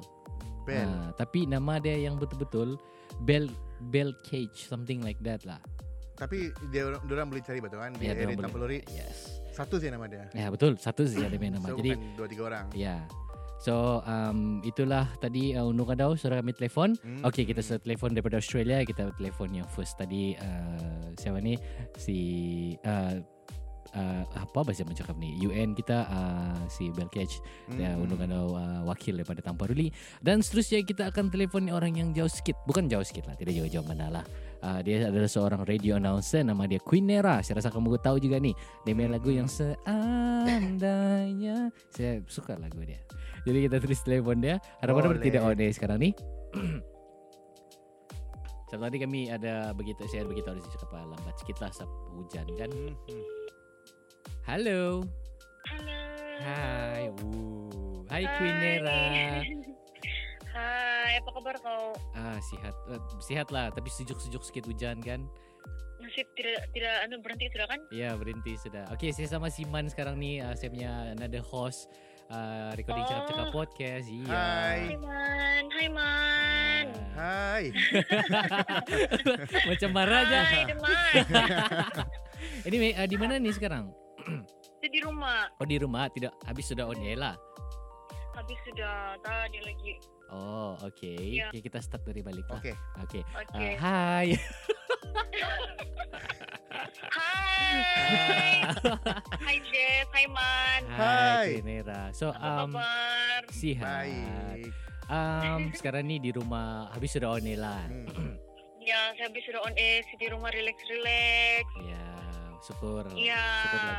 [0.64, 0.86] Bel.
[0.86, 2.78] Ah, tapi nama dia yang betul-betul
[3.26, 3.50] Bell
[3.90, 5.58] Bell Cage something like that lah
[6.14, 8.36] Tapi dia orang, boleh cari betul kan di Ya, boleh.
[8.38, 8.80] Tampeluri.
[8.92, 10.24] yes Satu sih nama dia.
[10.32, 12.66] ya betul satu saja dia punya nama So jadi dua tiga orang.
[12.72, 13.04] ya
[13.60, 17.28] so um, itulah tadi uh, untuk kau suruh kami telefon Hmm.
[17.28, 21.60] Okey kita sudah telefon daripada Australia kita telefon yang first tadi uh, siapa ni
[21.94, 22.18] si
[22.82, 23.20] uh,
[23.96, 25.38] uh, apa bahasa macam cakap ni?
[25.42, 27.78] UN kita uh, si Belkage Hmm.
[27.78, 29.94] ya untuk ada uh, wakil daripada Tamparuli
[30.26, 32.58] dan seterusnya kita akan telefon ni orang yang jauh sikit.
[32.66, 34.26] Bukan jauh sikit lah tidak jauh-jauh mana lah.
[34.60, 36.44] Uh, dia adalah seorang radio announcer.
[36.44, 38.52] Nama dia Queen Nera saya rasa kamu tahu juga ni.
[38.84, 39.98] Dia main lagu yang seandainya.
[41.96, 43.00] Saya suka lagu dia.
[43.48, 44.60] Jadi kita terus telefon dia.
[44.84, 46.12] Harap-harap tidak on air sekarang ni.
[48.70, 51.74] Sebab tadi kami ada begitu saya begitu ada cakap lambat sikit lah
[52.14, 52.70] hujan kan.
[52.70, 53.39] Hmm, hmm.
[54.50, 55.06] Halo.
[55.70, 56.02] Halo.
[56.42, 57.14] Hai.
[57.22, 58.02] Uh.
[58.10, 59.06] Hai Queen Nera.
[60.58, 61.94] Hai, apa kabar kau?
[62.18, 62.74] Ah, sihat.
[62.90, 65.22] Eh, sihat lah, tapi sejuk-sejuk sikit hujan kan.
[66.02, 67.80] Nasib tidak tidak anu berhenti sudah kan?
[67.94, 68.90] Ya, berhenti sudah.
[68.98, 70.42] Okey, saya sama Siman sekarang ni.
[70.42, 71.86] Uh, saya punya another host
[72.34, 73.10] uh, recording Oh.
[73.14, 74.10] cakap-cakap podcast.
[74.10, 74.34] Iya.
[74.34, 74.80] Hai.
[74.82, 76.86] Hai Man, hai Man.
[77.14, 77.62] Ah.
[77.62, 77.64] Hai.
[79.70, 80.40] Macam marah aja.
[80.42, 81.14] Hai teman.
[82.66, 83.94] Anyway, uh, di mana ni sekarang?
[84.80, 85.52] Saya di rumah.
[85.60, 86.08] Oh, di rumah.
[86.12, 87.36] Tidak habis sudah on air lah.
[88.36, 89.94] Habis sudah tadi lagi.
[90.30, 91.42] Oh, okey.
[91.42, 91.50] Ya.
[91.50, 92.62] Okay, kita start dari balik lah.
[92.62, 92.74] Oke.
[93.04, 93.22] Okey.
[93.34, 93.58] Oke.
[93.58, 94.28] Uh, hai.
[97.10, 98.54] Hai.
[99.42, 100.82] Hai Jess, hai Man.
[100.88, 101.50] Hai.
[101.66, 102.14] Nera.
[102.14, 103.42] So, Apa um, kabar?
[103.50, 104.06] sihat.
[104.06, 104.72] Baik.
[105.10, 107.84] Um, sekarang ni di rumah habis sudah on air lah.
[107.90, 108.38] Hmm.
[108.80, 111.62] Ya, saya habis sudah on air di rumah relax-relax.
[111.86, 112.10] Ya,
[112.62, 113.04] syukur.
[113.14, 113.44] Ya,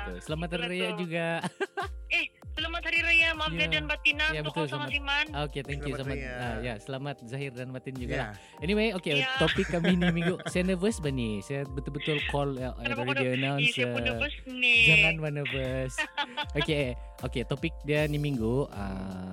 [0.05, 0.13] tu.
[0.21, 1.29] Selamat Hari Raya juga.
[2.11, 2.27] Eh,
[2.59, 3.39] selamat hari raya.
[3.39, 3.63] Maaf Ya.
[3.63, 3.67] ya.
[3.71, 4.91] dan batina Ya, untuk betul, kau sama.
[4.91, 5.27] Siman.
[5.47, 5.95] Okay, thank you.
[5.95, 6.43] Selamat Selamat, Raya.
[6.43, 8.11] ah, ya, selamat Zahir dan Matin juga.
[8.11, 8.19] Ya.
[8.19, 8.33] lah.
[8.59, 9.31] Anyway, okay, Ya.
[9.39, 10.43] topik kami ni minggu.
[10.51, 11.39] Saya nervous ba ni?
[11.39, 13.71] Saya betul-betul call uh, radio dah- Ih, announcer.
[13.71, 14.35] saya pun nervous.
[14.83, 15.95] Jangan nervous.
[16.59, 16.83] okay,
[17.23, 17.43] okay.
[17.47, 18.67] Topik dia ni minggu.
[18.67, 19.30] Hmm.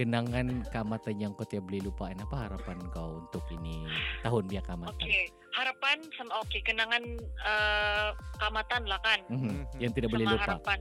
[0.00, 2.16] Kenangan keamatan yang kau tidak boleh lupakan.
[2.24, 3.84] Apa harapan kau untuk ini
[4.24, 4.96] tahun biak keamatan?
[4.96, 7.04] Okey, harapan sama okey kenangan
[7.44, 9.20] uh, keamatan lah kan.
[9.28, 9.60] Mhm, Mhm.
[9.76, 10.44] Yang tidak boleh sama lupa.
[10.48, 10.78] harapan.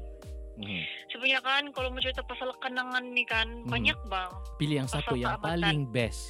[0.56, 0.82] Mhm.
[1.10, 3.68] Sebenarnya kan kalau mau cerita pasal kenangan ni kan Mhm.
[3.68, 4.32] banyak bang.
[4.56, 5.60] Pilih yang satu yang keamatan.
[5.60, 6.22] paling best.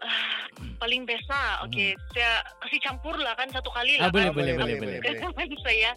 [0.00, 0.44] Ah,
[0.78, 1.64] paling best lah.
[1.64, 3.96] Okey, saya kasih campur lah kan satu kali.
[3.96, 4.10] Ah, lah.
[4.10, 4.36] boleh, kan.
[4.36, 4.98] boleh, boleh, boleh, boleh.
[5.00, 5.20] boleh.
[5.20, 5.90] Kenangan saya.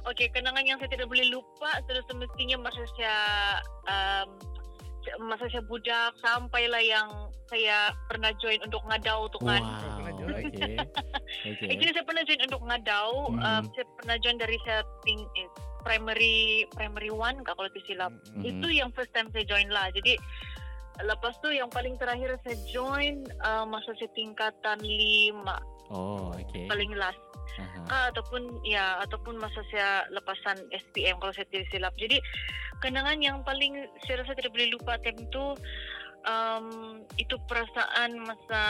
[0.00, 3.16] Okey, kenangan yang saya tidak boleh lupa terus semestinya masa saya
[3.84, 4.28] um,
[5.20, 7.08] masa saya budak sampailah yang
[7.48, 9.62] saya pernah join untuk ngadau tu kan.
[9.62, 9.98] Wow.
[10.30, 10.76] Okay.
[11.46, 11.68] Okay.
[11.72, 13.10] Actually saya pernah join untuk ngadau.
[13.32, 13.40] Hmm.
[13.40, 15.48] Um, saya pernah join dari saya think eh,
[15.82, 18.12] primary primary one kak kalau tidak silap.
[18.12, 18.40] Mhm.
[18.40, 18.44] Mhm.
[18.46, 19.88] Itu yang first time saya join lah.
[19.94, 20.16] Jadi
[21.00, 25.56] lepas tu yang paling terakhir saya join uh, masa saya tingkatan lima
[25.90, 26.70] Oh, okay.
[26.70, 27.18] paling last.
[27.90, 31.94] Ah, ataupun ya ataupun masa saya lepasan SPM kalau saya tidak silap.
[31.98, 32.22] Jadi
[32.80, 35.54] kenangan yang paling saya rasa tidak boleh lupa time tu
[36.24, 36.66] um,
[37.20, 38.62] itu perasaan masa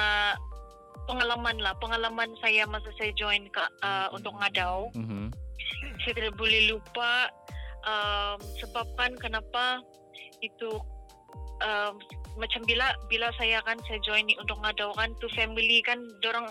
[1.09, 5.31] pengalaman lah pengalaman saya masa saya join ke uh, untuk ngadau Mhm.
[6.05, 7.31] saya tidak boleh lupa
[7.87, 9.81] um, sebabkan kenapa
[10.45, 10.71] itu
[11.65, 11.95] um,
[12.39, 16.47] macam bila bila saya kan saya join ni untuk ngadau kan tu family kan dorang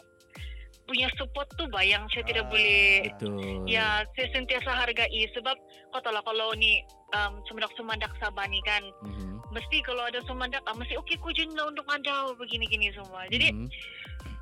[0.89, 2.51] punya support tu bah yang saya tidak Ah.
[2.51, 3.37] boleh Betul.
[3.63, 5.53] Ya, saya sentiasa hargai sebab
[5.91, 6.81] kau tahu lah kalau ni
[7.13, 9.37] um, semendak-semendak Sabah ni kan Mhm.
[9.49, 13.29] mesti kalau ada semendak ah, mesti okey kau join lah untuk ngadau begini-gini semua.
[13.29, 13.67] Jadi Mhm.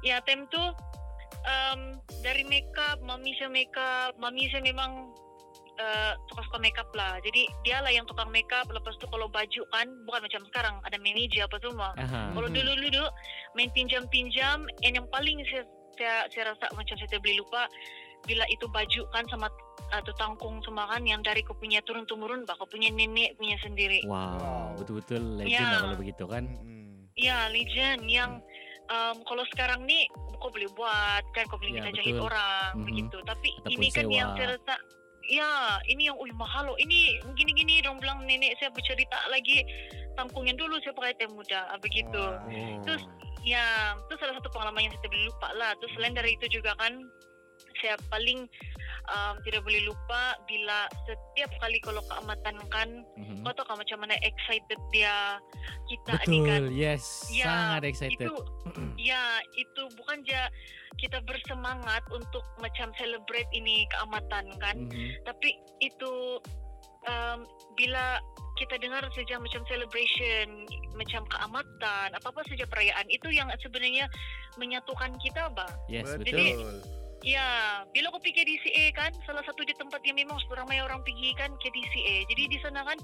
[0.01, 0.63] ya time tu
[1.43, 1.81] um,
[2.21, 5.11] dari makeup, mami saya makeup, mami saya memang
[5.77, 7.21] uh, suka-suka makeup lah.
[7.21, 8.65] Jadi dia lah yang tukang makeup.
[8.67, 11.89] Lepas tu kalau baju kan bukan macam sekarang ada manager apa semua.
[11.95, 12.33] Aha.
[12.33, 12.55] Kalau Mhm.
[12.55, 13.03] dulu-dulu
[13.53, 15.63] main pinjam-pinjam and yang paling saya,
[15.97, 17.65] saya, saya rasa macam saya boleh lupa
[18.23, 19.47] bila itu baju kan sama
[20.03, 24.03] tu tangkung semua kan yang dari kau punya turun-temurun bah kau punya nenek punya sendiri.
[24.03, 24.67] Wow, Wow.
[24.75, 25.71] betul-betul legend Ya.
[25.71, 26.43] lah kalau begitu kan.
[26.43, 26.85] Mhm.
[27.15, 28.31] Ya, legend yang
[28.87, 30.05] um, kalau sekarang ni
[30.37, 32.85] kau boleh buat kan kau boleh Ya, minta jahit orang Mhm.
[32.85, 33.17] begitu.
[33.23, 34.37] Tapi Ataupun ini kan yang sewa.
[34.37, 34.75] saya rasa
[35.27, 35.49] ya
[35.87, 36.77] ini yang ui mahal loh.
[36.77, 36.99] Ini
[37.33, 39.63] gini-gini dong bilang nenek saya bercerita lagi
[40.13, 42.21] tangkung yang dulu saya pakai teh muda ah, begitu.
[42.21, 42.43] Wah.
[42.43, 42.83] Oh.
[42.83, 43.03] Terus
[43.45, 45.71] Ya, itu salah satu pengalaman yang saya tidak boleh lupa lah.
[45.79, 46.93] Terus selain dari itu juga kan,
[47.77, 48.49] saya paling
[49.07, 53.45] um, tidak boleh lupa bila setiap kali kalau keamatan kan, Mhm.
[53.45, 55.37] kau tahu kan macam mana excited dia
[55.87, 56.61] kita ni kan.
[56.65, 57.29] Betul, yes.
[57.29, 58.27] Ya, Sangat excited.
[58.27, 58.35] Itu,
[59.13, 59.21] ya
[59.53, 60.49] itu bukan aja
[60.97, 65.21] kita bersemangat untuk macam celebrate ini keamatan kan, Mhm.
[65.23, 66.41] tapi itu
[67.07, 68.19] um, bila
[68.57, 70.65] kita dengar saja macam celebration,
[70.97, 74.09] macam keamatan, apa-apa saja perayaan itu yang sebenarnya
[74.57, 75.69] menyatukan kita, bah.
[75.85, 76.25] Yes, betul.
[76.25, 77.47] Jadi- Ya,
[77.89, 81.49] bila kau pergi KDCA kan, salah satu di tempat yang memang ramai orang pergi kan
[81.57, 82.25] KDCA.
[82.25, 82.97] Jadi di sana kan,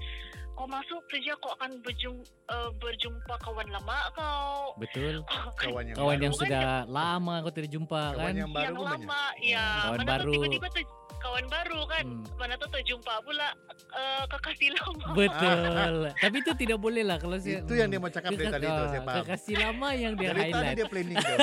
[0.54, 2.16] kau masuk saja kau akan berjum,
[2.48, 4.78] uh, berjumpa kawan lama kau.
[4.78, 5.26] Betul.
[5.60, 6.26] Kawan yang Kawan baru.
[6.26, 8.34] yang sudah lama kau tidak jumpa Kawan kan.
[8.38, 9.02] yang baru yang banyak.
[9.02, 9.66] lama, ya.
[9.82, 10.22] Kawan mana baru.
[10.24, 10.82] tahu tiba-tiba tu
[11.16, 12.06] kawan baru kan.
[12.06, 12.24] Hmm.
[12.36, 13.48] Mana tahu terjumpa pula
[13.92, 15.08] uh, kekasih lama.
[15.16, 15.98] Betul.
[16.24, 18.84] Tapi itu tidak boleh lah kalau saya Itu yang dia mau cakap dari tadi itu
[18.88, 19.18] saya paham.
[19.24, 20.76] Kekasih lama yang dia Dari tadi highlight.
[20.76, 21.34] dia planning tu.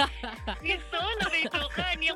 [0.62, 2.10] Itu lah itu kan memang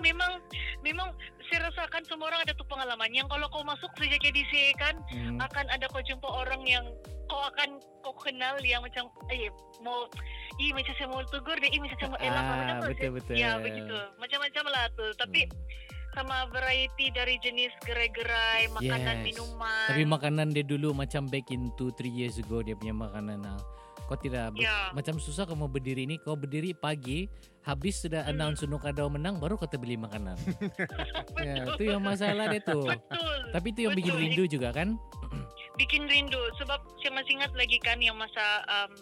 [1.95, 5.39] rasakan semua orang ada tuh pengalaman yang kalau kau masuk saja KDCA kan Hmm.
[5.39, 6.83] akan ada kau jumpa orang yang
[7.25, 9.47] kau akan kau kenal yang macam eh
[9.79, 10.11] mau
[10.59, 12.89] ih macam saya mau tegur deh ih macam saya mau elak Ah, macam tu.
[12.91, 13.35] betul, betul.
[13.37, 15.55] ya begitu macam-macam lah tuh tapi Hmm.
[16.13, 19.25] sama variety dari jenis gerai-gerai makanan Yes.
[19.25, 23.39] minuman Tapi makanan dia dulu macam back in 2 3 years ago dia punya makanan
[23.45, 23.59] ah.
[24.05, 24.91] Kau tidak Ya.
[24.91, 27.31] macam susah kau mau berdiri ni kau berdiri pagi
[27.64, 30.37] habis sudah announce Sunuk Kadau menang baru kau beli makanan.
[31.46, 32.85] ya, itu yang masalah dia tuh.
[32.85, 34.24] betul Tapi itu yang bikin Betul.
[34.29, 34.88] rindu juga kan?
[35.81, 38.94] bikin rindu sebab saya masih ingat lagi kan yang masa um,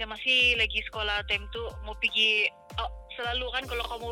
[0.00, 2.48] saya masih lagi sekolah time tu mau pergi
[2.80, 2.90] oh,
[3.20, 4.08] selalu kan kalau kamu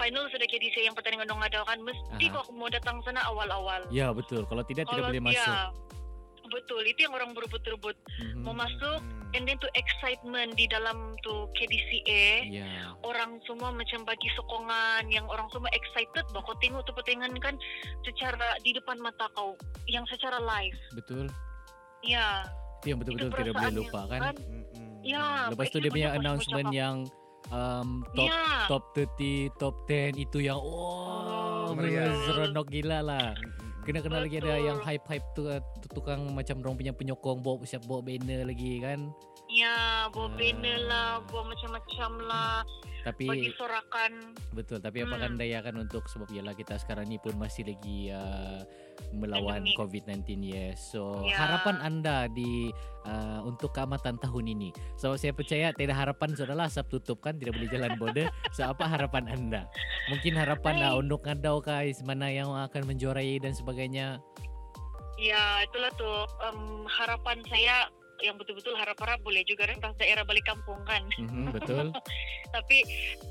[0.00, 2.40] final sudah KDC yang pertandingan dong ada kan mesti Aha.
[2.40, 4.48] kau mau datang sana awal-awal Ya betul.
[4.48, 5.56] Kalau tidak tidak boleh masuk.
[6.52, 8.42] Betul itu yang orang berebut-rebut Mhm.
[8.42, 9.32] mau masuk Hmm.
[9.32, 12.92] and then to excitement di dalam tu KDCA Ya.
[13.00, 17.56] orang semua macam bagi sokongan yang orang semua excited bah kau tengok tu pertandingan kan
[18.02, 21.32] secara di depan mata kau yang secara live Betul.
[22.02, 22.44] ya
[22.76, 24.20] Itu yang betul-betul Itu tidak boleh lupa yang- kan?
[24.20, 24.34] kan?
[24.38, 24.90] Mm-mm.
[25.02, 26.96] Ya, Lepas tu itu dia punya betul-betul announcement macam yang
[27.48, 28.42] um, top ya.
[28.66, 29.10] top 30,
[29.56, 32.10] top 10 itu yang wow, Oh, meriah.
[32.24, 33.34] seronok gila lah.
[33.82, 33.86] Mm-mm.
[33.90, 37.66] Kena kenal lagi ada yang hype-hype tu uh, tu tukang macam orang punya penyokong bawa
[37.66, 39.10] siap bawa banner lagi kan.
[39.50, 40.36] Ya, bawa Ah.
[40.38, 42.62] banner lah, bawa macam-macam lah.
[43.02, 44.12] Tapi sorakan
[44.50, 44.78] betul.
[44.78, 45.36] Tapi apakah Hmm.
[45.36, 48.62] daya kan untuk sebab ialah kita sekarang ni pun masih lagi uh,
[49.10, 49.74] melawan Pandemik.
[49.74, 50.94] COVID-19 yes.
[50.94, 51.34] So Ya.
[51.36, 52.70] harapan anda di
[53.02, 54.70] uh, untuk keamatan tahun ini.
[54.94, 58.26] So saya percaya tidak harapan saudara asap tutup kan tidak boleh jalan border.
[58.54, 59.66] So apa harapan anda?
[60.06, 60.98] Mungkin harapan uh, Hai.
[60.98, 64.22] untuk ngadau guys mana yang akan menjuarai dan sebagainya.
[65.14, 67.86] ya itulah tuh em, harapan saya
[68.22, 71.90] yang betul-betul harap-harap boleh juga rentas daerah balik kampung kan Mhm, betul.
[72.54, 72.78] tapi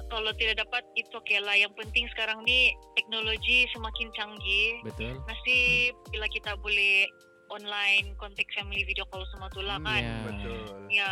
[0.08, 5.16] kalau tidak dapat itu oke lah yang penting sekarang nih teknologi semakin canggih Betul.
[5.26, 7.08] nasib bila kita boleh
[7.52, 10.16] online kontak family video call semua tuh lah Hmm, kan Ya.
[10.24, 10.60] Betul.
[10.88, 11.12] Ya,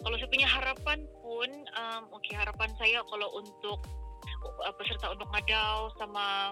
[0.00, 3.78] kalau saya punya harapan pun, um, oke harapan saya kalau untuk
[4.64, 6.48] uh, peserta untuk ngadau sama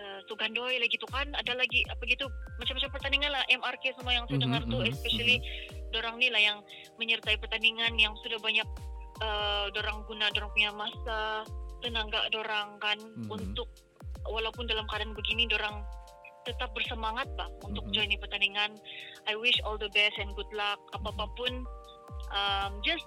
[0.00, 2.24] uh, Sugandoi lagi tuh kan ada lagi apa gitu
[2.56, 5.36] macam-macam pertandingan lah MRK semua yang saya Mhm, dengar tuh mhm, especially
[5.92, 6.58] dorang ni lah yang
[6.96, 8.66] menyertai pertandingan yang sudah banyak
[9.20, 11.44] uh, dorang guna dorang punya masa
[11.84, 13.28] tenaga dorang kan Mhm.
[13.28, 13.68] untuk
[14.24, 15.84] walaupun dalam keadaan begini dorang
[16.48, 17.92] tetap bersemangat bang untuk Mhm.
[17.92, 18.72] join di pertandingan.
[19.28, 21.52] I wish all the best and good luck apa apa pun.
[22.30, 23.04] Um, just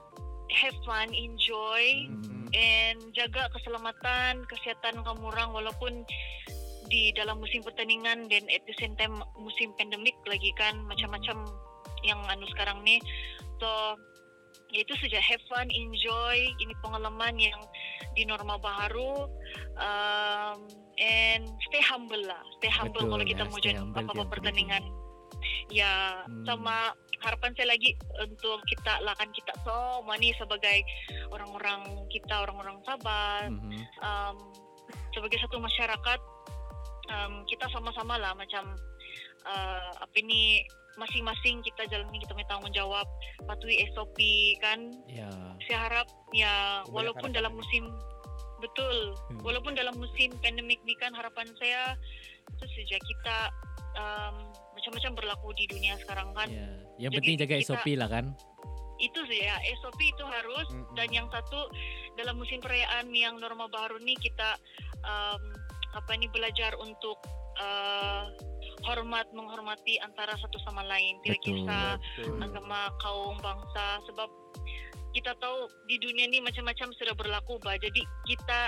[0.53, 2.53] have fun, enjoy, Mhm.
[2.53, 6.05] and jaga keselamatan, kesehatan kamu orang walaupun
[6.89, 11.47] di dalam musim pertandingan dan at the same time musim pandemik lagi kan macam-macam
[12.03, 12.99] yang anu sekarang nih.
[13.59, 13.97] So
[14.73, 16.37] ya itu saja have fun, enjoy.
[16.59, 17.59] Ini pengalaman yang
[18.17, 19.29] di norma baru.
[19.77, 20.65] Um,
[21.01, 24.83] and stay humble lah, stay humble Betul, kalau kita ya, mau humble apa-apa pertandingan.
[25.73, 26.45] Ya, Hmm.
[26.45, 26.93] sama
[27.23, 30.83] harapan saya lagi untuk kita lah kan kita semua nih sebagai
[31.31, 33.79] orang-orang kita orang-orang Sabah Mhm.
[34.03, 34.35] um,
[35.15, 36.19] sebagai satu masyarakat
[37.07, 38.75] um, kita sama-sama lah macam
[39.43, 40.63] uh, apa ini
[40.93, 43.07] masing-masing kita jalani kita punya tanggung jawab
[43.43, 44.17] patuhi SOP
[44.59, 45.27] kan Ya.
[45.65, 47.37] saya harap ya Banyak walaupun harapan.
[47.39, 47.83] dalam musim
[48.59, 49.41] betul Hmm.
[49.41, 51.97] walaupun dalam musim pandemik ni kan harapan saya
[52.47, 53.37] itu saja kita
[53.95, 54.35] um,
[54.71, 56.69] macam-macam berlaku di dunia sekarang kan Ya.
[56.99, 58.25] Yang Jadi penting jaga kita- SOP lah kan.
[58.95, 60.93] itu saja SOP itu harus Mm-mm.
[60.93, 61.67] dan yang satu
[62.13, 64.55] dalam musim perayaan yang norma baru nih kita
[65.01, 65.41] um,
[65.93, 67.17] apa nih belajar untuk
[67.61, 68.27] uh,
[68.83, 71.63] hormat menghormati antara satu sama lain tidak Betul.
[71.63, 72.37] kisah Betul.
[72.43, 74.29] agama kaum bangsa sebab
[75.13, 78.61] kita tahu di dunia ini macam-macam sudah berlaku bah jadi kita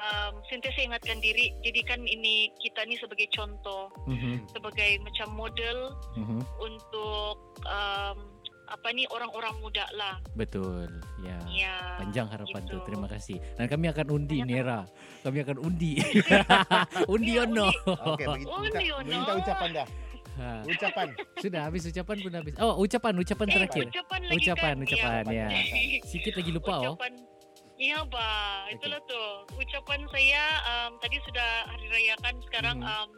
[0.00, 4.48] um, sentiasa ingatkan diri jadikan ini kita ini sebagai contoh Mhm.
[4.50, 6.40] sebagai macam model Mhm.
[6.58, 7.36] untuk
[7.68, 8.33] um,
[8.64, 10.88] apa nih orang-orang muda lah Betul.
[11.20, 11.36] Ya.
[11.46, 12.80] ya Panjang harapan gitu.
[12.80, 12.86] tu.
[12.88, 13.36] Terima kasih.
[13.54, 14.80] Dan kami akan undi Banyak Nera.
[15.20, 15.92] Kami akan undi.
[17.14, 17.68] undi Ya, ono.
[18.14, 19.88] Okey, bagi Oh, minta, ucapan dah.
[20.34, 20.66] Ha.
[20.66, 21.06] Ucapan.
[21.38, 22.54] Sudah habis ucapan pun habis.
[22.58, 23.84] Oh, ucapan ucapan Eh, terakhir.
[23.86, 24.84] ucapan lagi Ucapan, kan?
[24.84, 25.46] ucapan, ya.
[25.46, 25.48] Ya.
[26.02, 26.94] Sikit lagi lupa oh.
[26.94, 27.12] ucapan
[27.74, 28.30] Iya, Ba.
[28.70, 29.50] Itulah tuh.
[29.54, 32.86] Ucapan saya um, tadi sudah hari raya kan sekarang Mhm.
[32.86, 33.10] um.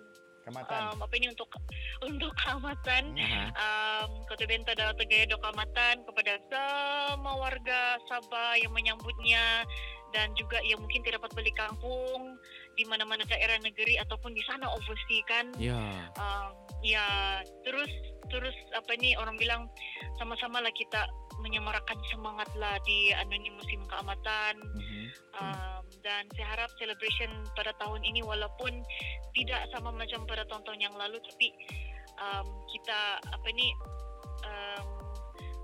[0.95, 1.51] Um, apa ini untuk
[2.09, 3.45] untuk keamatan Aha.
[3.59, 9.67] um, Kota Benta dan Tegaya Dok Keamatan kepada semua warga Sabah yang menyambutnya
[10.15, 12.39] dan juga yang mungkin tidak dapat balik kampung
[12.77, 15.81] di mana-mana daerah negeri ataupun di sana overseas kan Ya.
[16.21, 16.53] um,
[16.85, 17.89] ya terus
[18.29, 19.65] terus apa nih orang bilang
[20.21, 21.09] sama-sama lah kita
[21.41, 25.07] menyemarakan semangat lah di anu ni musim keamatan Mhm.
[25.41, 28.73] um, dan saya harap celebration pada tahun ini walaupun
[29.37, 31.49] tidak sama macam pada tahun-tahun yang lalu tapi
[32.19, 33.69] um, kita apa ni
[34.45, 34.87] um,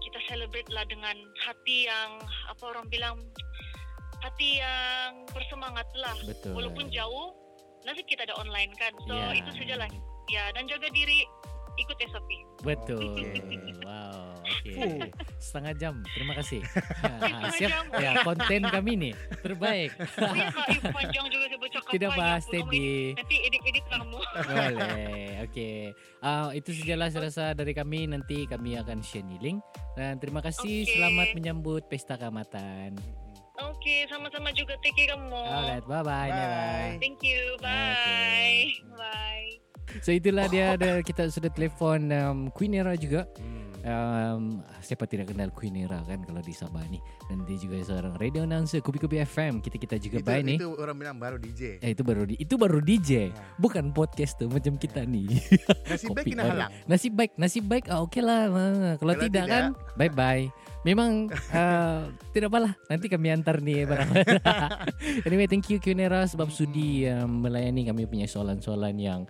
[0.03, 2.21] kita celebrate lah dengan hati yang
[2.51, 3.17] apa orang bilang
[4.23, 6.55] hati yang bersemangat lah Betul.
[6.55, 7.35] walaupun jauh
[7.83, 9.35] nasib kita ada online kan so Ya.
[9.35, 9.91] itu sajalah
[10.31, 11.27] ya dan jaga diri
[11.75, 12.31] ikut SOP
[12.63, 13.03] Betul.
[13.83, 14.39] Wow.
[14.47, 14.79] Okey.
[14.79, 15.03] Fuh.
[15.37, 15.95] Setengah jam.
[16.15, 16.63] Terima kasih.
[17.03, 17.69] Setengah Siap.
[17.69, 17.85] jam.
[17.99, 19.91] Ya, konten kami nih terbaik.
[20.23, 22.23] oh ya eh, panjang juga bercakap Tidak pun.
[22.23, 22.87] Kamu steady.
[22.87, 25.29] edit- nanti edit-edit kamu Boleh.
[25.45, 25.79] Okey.
[26.23, 28.07] Uh, itu sajalah saya rasa dari kami.
[28.07, 29.59] Nanti kami akan share link.
[29.93, 30.87] Dan terima kasih.
[30.87, 30.95] Okey.
[30.95, 32.95] Selamat menyambut Pesta Keamatan.
[33.69, 35.85] Oke sama-sama juga take care kamu Alright.
[35.85, 36.31] Bye-bye.
[36.31, 36.49] Bye.
[36.49, 36.95] Bye.
[36.99, 37.43] Thank you.
[37.59, 37.93] Bye.
[37.93, 38.55] Okay.
[38.93, 39.51] Bye.
[40.01, 43.29] So itulah dia ada kita sudah telefon um, Queen Era juga.
[43.37, 43.61] Hmm.
[43.83, 44.43] Um,
[44.79, 46.97] siapa tidak kenal Queen Era kan kalau di Sabah ni.
[47.27, 49.59] Dan dia juga seorang radio announcer Kubi-Kubi FM.
[49.59, 50.55] Kita-kita juga Itu, baik ni.
[50.57, 51.83] itu orang bilang baru DJ.
[51.83, 53.11] Eh, itu baru di, itu baru DJ.
[53.29, 53.37] Ya.
[53.59, 55.27] Bukan podcast tu macam kita ni.
[55.91, 56.71] Nasib baik Kopi kena halang.
[56.87, 57.85] Nasib baik, nasib baik.
[57.91, 58.49] Ah, okey lah.
[58.49, 59.65] Ah, kalau, Kalau tidak, tidak- kan,
[59.99, 60.47] bye bye.
[60.83, 62.75] Memang uh, tidak apalah.
[62.91, 64.11] Nanti kami antar ni barang.
[65.27, 69.21] anyway, thank you Kunera sebab sudi um, melayani kami punya soalan-soalan yang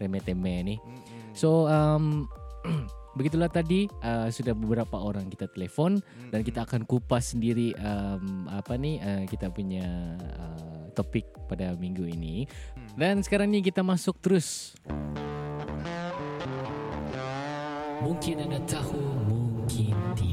[0.00, 0.76] remeh-temeh ni.
[0.80, 1.36] Mm-mm.
[1.36, 2.28] So um,
[3.16, 6.00] begitulah tadi uh, sudah beberapa orang kita telepon
[6.32, 12.08] dan kita akan kupas sendiri um, apa nih uh, kita punya uh, topik pada minggu
[12.08, 12.48] ini.
[12.48, 12.88] Hmm.
[12.96, 14.76] Dan sekarang ni kita masuk terus.
[18.02, 18.98] Mungkin anda tahu,
[19.30, 20.31] mungkin tidak.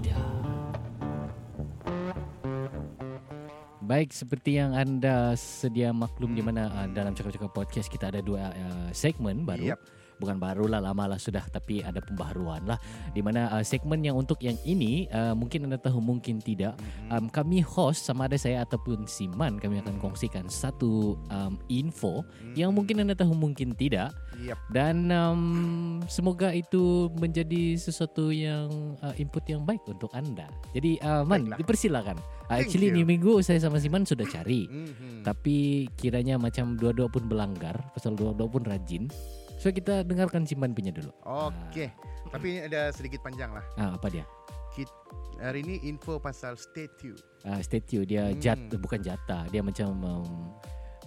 [3.89, 8.53] Baik, seperti yang anda sedia maklum di mana uh, dalam cakap-cakap podcast kita ada dua
[8.53, 9.73] uh, segmen baru.
[9.73, 9.81] Yap.
[10.19, 12.77] Bukan baru lah, lama lah sudah tapi ada pembaharuan lah.
[13.15, 16.75] Di mana uh, segmen yang untuk yang ini uh, mungkin anda tahu, mungkin tidak.
[17.07, 22.21] Um, kami host sama ada saya ataupun Siman kami akan kongsikan satu um, info
[22.53, 24.11] yang mungkin anda tahu, mungkin tidak.
[24.39, 24.59] Yap.
[24.71, 30.47] Dan um, semoga itu menjadi sesuatu yang uh, input yang baik untuk anda.
[30.75, 31.57] Jadi uh, Man, Baiklah.
[31.59, 32.17] dipersilakan.
[32.49, 32.97] Uh, actually you.
[32.99, 34.67] ni minggu saya sama Siman sudah cari.
[34.67, 35.23] Mhm.
[35.23, 39.07] Tapi kiranya macam dua-dua pun berlanggar, pasal dua-dua pun rajin.
[39.59, 41.11] So kita dengarkan Siman punya dulu.
[41.27, 41.91] Okey.
[42.31, 43.65] Tapi ini ada sedikit panjang lah.
[43.75, 44.23] Ah, apa dia?
[45.39, 47.15] Hari ini info pasal statue.
[47.43, 48.39] Uh, statue dia Hmm.
[48.39, 50.27] jat bukan jatah, dia macam um,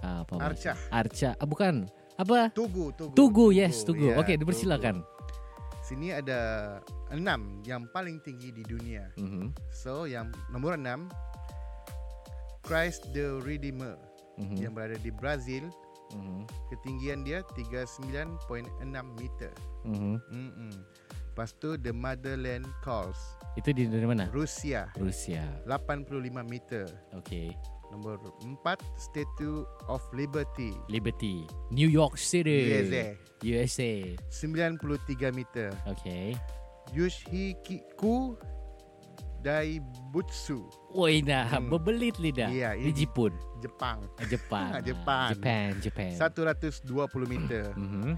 [0.00, 0.34] uh, apa?
[0.40, 0.72] Arca.
[0.88, 1.30] Arca.
[1.36, 1.84] Ah, bukan.
[2.16, 2.48] Apa?
[2.52, 3.12] Tugu, tugu.
[3.12, 4.12] Tugu, yes, tugu.
[4.12, 5.00] Ya, Okey, dipersilakan.
[5.00, 5.20] tugu.
[5.84, 6.40] Sini ada
[7.10, 9.12] enam yang paling tinggi di dunia.
[9.20, 9.52] Mhm.
[9.68, 11.12] So yang nomor enam
[12.62, 13.98] Christ the Redeemer
[14.40, 14.56] Mhm.
[14.56, 15.68] yang berada di Brazil.
[16.12, 16.44] Mhm.
[16.70, 19.52] Ketinggian dia 39.6 meter.
[19.84, 20.16] Mhm.
[20.30, 20.74] Mm-mm.
[21.32, 23.16] Lepas tu The Motherland Calls
[23.56, 24.28] Itu di dari mana?
[24.28, 25.40] Rusia Rusia.
[25.64, 26.84] 85 meter.
[27.16, 27.56] Okey.
[27.88, 33.92] Nombor 4 Statue of Liberty Liberty, New York City, USA USA.
[34.28, 35.72] 93 meter.
[35.88, 36.36] Okey.
[36.92, 38.36] Yoshikiku
[39.42, 40.64] Daibutsu
[40.94, 41.68] Woi dah Hmm.
[41.68, 42.48] berbelit lidah.
[42.48, 43.34] Iya, Di Jepun.
[43.58, 44.70] Jepang Ah, Jepang.
[44.88, 45.28] Jepang.
[45.34, 46.10] Japan, Japan.
[46.14, 47.74] 120 meter.
[47.74, 48.16] Mhm.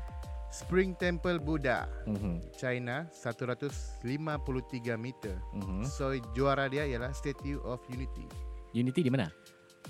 [0.54, 2.54] Spring Temple Buddha Mhm.
[2.54, 5.34] China 153 meter.
[5.52, 5.82] Mhm.
[5.84, 8.28] So juara dia ialah Statue of Unity.
[8.70, 9.26] Unity di mana?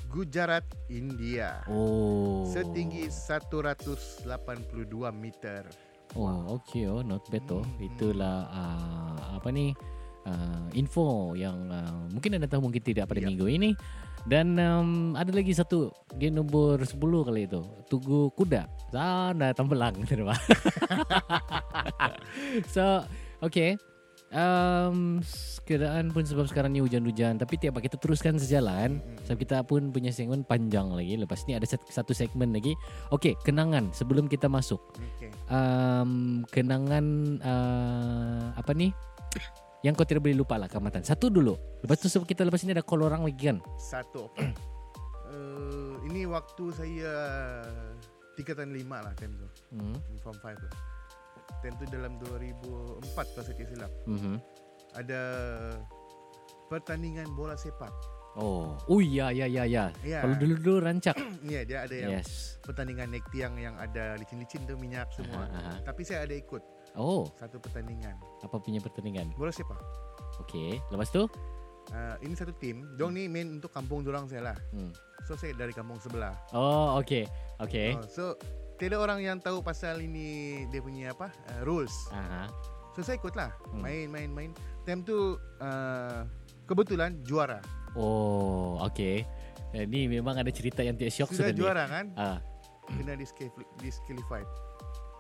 [0.09, 1.61] Gujarat, India.
[1.66, 2.47] Oh.
[2.47, 5.66] Setinggi 182 meter.
[6.14, 7.64] Oh, okey oh, not bad oh.
[7.64, 7.82] Hmm.
[7.82, 9.74] Itulah uh, apa ni?
[10.25, 13.29] Uh, info yang uh, mungkin anda tahu mungkin tidak pada Yap.
[13.29, 13.70] minggu ini.
[14.25, 17.61] Dan um, ada lagi satu dia nombor 10 kali itu.
[17.93, 18.64] Tugu Kuda.
[18.89, 20.33] Sana Tembelang terima
[22.75, 23.05] so
[23.45, 23.77] okay
[24.35, 25.20] um,
[25.64, 29.01] keadaan pun sebab sekarang ni hujan-hujan tapi tiap kita teruskan sejalan.
[29.01, 29.25] Mm-mm.
[29.25, 31.14] sebab kita pun punya segmen panjang lagi.
[31.16, 32.75] Lepas ni ada satu segmen lagi.
[33.14, 34.83] Okay kenangan sebelum kita masuk.
[34.99, 35.31] Okay.
[35.49, 38.93] um, kenangan uh, apa ni
[39.85, 42.72] yang kau tidak boleh lupa lah Kamatan satu dulu lepas tu sebab kita lepas ini
[42.72, 44.32] ada call orang lagi kan Satu.
[44.32, 47.12] uh, ini waktu saya
[48.35, 49.47] tingkatan lima lah time tu.
[49.72, 49.95] hmm.
[50.18, 50.68] Form 5 tu.
[51.61, 53.93] Time tu dalam 2004 kalau saya tak silap.
[54.05, 54.35] Mhm.
[54.95, 55.20] Ada
[56.66, 57.93] pertandingan bola sepak.
[58.35, 60.18] oh oh ya ya ya ya Ya.
[60.26, 61.14] kalau dulu dulu rancak
[61.47, 65.47] Ya, dia ada yang yes pertandingan naik tiang yang ada licin-licin tu minyak semua.
[65.47, 65.85] Aha.
[65.85, 66.59] Tapi saya ada ikut
[66.97, 69.78] oh satu pertandingan apa punya pertandingan bola sepak.
[70.40, 71.26] okey lepas tu
[71.84, 72.97] Uh, ini satu tim.
[72.97, 74.57] Dong ni main untuk kampung dorang saya lah.
[74.72, 74.88] hmm.
[75.22, 76.32] So saya dari kampung sebelah.
[76.51, 77.28] oh okey
[77.61, 78.24] okey Oh, so
[78.74, 80.24] tidak orang yang tahu pasal ini
[80.66, 81.92] dia punya apa uh, rules.
[82.09, 82.49] aha
[82.97, 83.53] So saya ikut lah.
[83.68, 83.84] Hmm.
[83.84, 84.51] Main main main.
[84.82, 86.24] Time tu uh,
[86.64, 87.61] kebetulan juara.
[87.92, 89.28] oh okey
[89.70, 91.61] Eh, ni memang ada cerita yang tidak syok Sudah sudah ni.
[91.61, 92.07] juara kan?
[92.16, 92.38] Ah,
[92.86, 94.49] Kena disqual- disqualified.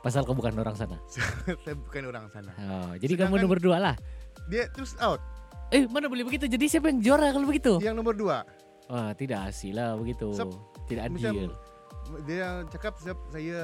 [0.04, 1.00] Pasal kau bukan orang sana.
[1.64, 2.52] saya bukan orang sana.
[2.60, 3.94] Oh, jadi kamu Sedangkan- nomor dua lah.
[4.46, 5.18] Dia terus out.
[5.72, 6.44] Eh, mana boleh begitu?
[6.44, 7.80] Jadi siapa yang juara kalau begitu?
[7.80, 8.44] Yang nomor dua.
[8.84, 10.28] Wah, tidak asil lah begitu.
[10.30, 10.52] Sep-
[10.84, 11.48] tidak adil.
[12.22, 13.62] Dia cakap saya, saya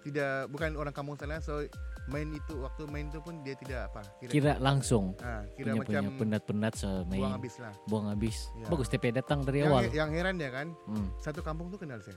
[0.00, 1.60] tidak bukan orang kampung sana so
[2.06, 5.12] main itu waktu main itu pun dia tidak apa kira Kira langsung.
[5.20, 7.72] ah, kira Punya macam punya penat-penat so main buang habis lah.
[7.84, 8.36] buang habis.
[8.54, 8.66] Ya.
[8.66, 9.82] Bagus TP datang dari Yang, awal.
[9.92, 11.10] yang heran dia kan Hmm.
[11.18, 12.16] satu kampung tu kenal saya.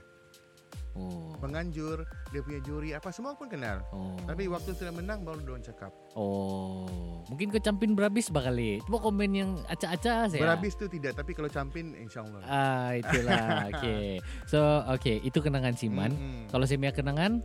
[0.94, 1.34] Oh.
[1.42, 3.82] Penganjur, dia punya juri apa semua pun kenal.
[3.90, 4.14] Oh.
[4.30, 5.90] Tapi waktu sudah menang baru dia cakap.
[6.14, 6.86] Oh.
[7.26, 8.78] Mungkin kau campin berhabis bakali.
[8.86, 10.42] Cuma komen yang acak-acak saya.
[10.42, 12.42] Berhabis tu tidak, tapi kalau campin insyaallah.
[12.46, 13.42] Ah, itulah.
[13.74, 14.22] Okey.
[14.46, 14.58] So,
[14.94, 16.14] okey, itu kenangan Siman.
[16.14, 16.46] Mm-mm.
[16.54, 17.42] Kalau saya punya kenangan,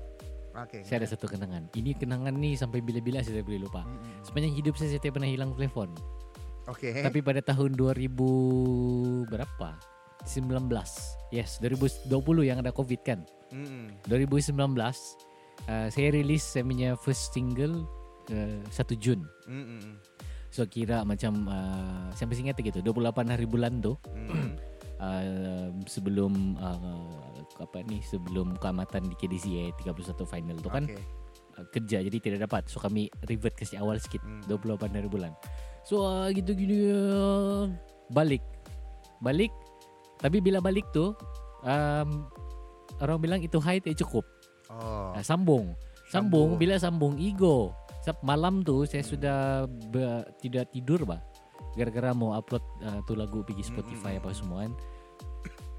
[0.53, 0.85] Okey.
[0.85, 1.73] saya ada satu kenangan.
[1.73, 3.81] Ini kenangan ni sampai bila-bila saya boleh lupa.
[3.81, 4.21] Mm-mm.
[4.21, 5.89] Sepanjang hidup saya saya pernah hilang telefon.
[6.69, 7.01] Okey.
[7.01, 8.13] Tapi pada tahun 2000
[9.25, 9.69] berapa?
[10.27, 10.69] 19.
[11.33, 12.09] Yes, 2020
[12.45, 13.25] yang ada Covid kan.
[13.49, 13.89] Mm-mm.
[14.07, 17.85] 2019 uh, saya rilis saya punya first single
[18.29, 19.25] uh, 1 Jun.
[19.49, 19.97] Mm-mm.
[20.49, 24.57] So kira macam uh, saya masih ingat gitu 28 hari bulan tu Mm-mm.
[25.01, 27.29] uh, sebelum uh,
[27.59, 31.01] apa ni sebelum keamatan di KDCA 31 final tu kan Okey.
[31.59, 32.65] uh, kerja jadi tidak dapat.
[32.69, 34.41] So kami revert ke awal sikit Hmm.
[34.47, 35.33] 28 hari bulan.
[35.85, 37.69] So uh, gitu gini uh,
[38.09, 38.41] balik.
[39.19, 39.51] Balik
[40.19, 41.15] tapi bila balik tu
[41.63, 42.09] um,
[43.01, 44.25] orang bilang itu high tak cukup.
[44.69, 45.15] Oh.
[45.15, 45.73] Uh, sambung.
[46.09, 47.73] Sambung bila sambung ego.
[48.01, 50.01] Sab malam tu saya sudah be,
[50.39, 51.21] tidak tidur bah.
[51.77, 54.37] Gara-gara mau upload uh, tu lagu pergi Spotify Mm, mm, apa mm.
[54.37, 54.73] semua kan.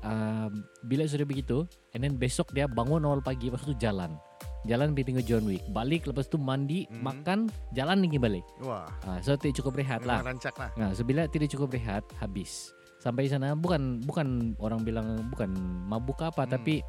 [0.00, 4.16] Um, bila sudah begitu, and then besok dia bangun awal pagi lepas tu jalan.
[4.64, 5.64] Jalan pergi tengok John Wick.
[5.72, 7.00] Balik lepas tu mandi, Mm.
[7.04, 7.38] makan,
[7.76, 8.44] jalan lagi balik.
[8.64, 8.88] Wah.
[9.04, 10.24] Uh, so tidak cukup rehat lah.
[10.24, 10.70] Rancak lah.
[10.76, 12.72] Nah, so bila tidak cukup rehat, habis.
[13.00, 15.48] Sampai sana bukan bukan orang bilang bukan
[15.88, 16.52] mabuk apa Hmm.
[16.52, 16.84] tapi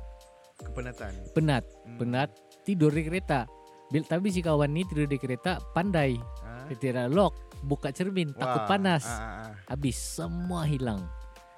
[0.64, 1.12] Kepenatan.
[1.32, 1.98] penat, Hmm.
[1.98, 2.30] penat
[2.62, 3.46] tidur di kereta.
[3.88, 6.16] Bil, tapi si kawan ni tidur di kereta pandai.
[6.42, 6.64] Ah.
[6.66, 8.70] Dia tidak lock, buka cermin, takut Wah.
[8.70, 9.04] panas.
[9.04, 9.52] Ah, ah, ah.
[9.70, 11.04] Habis semua hilang.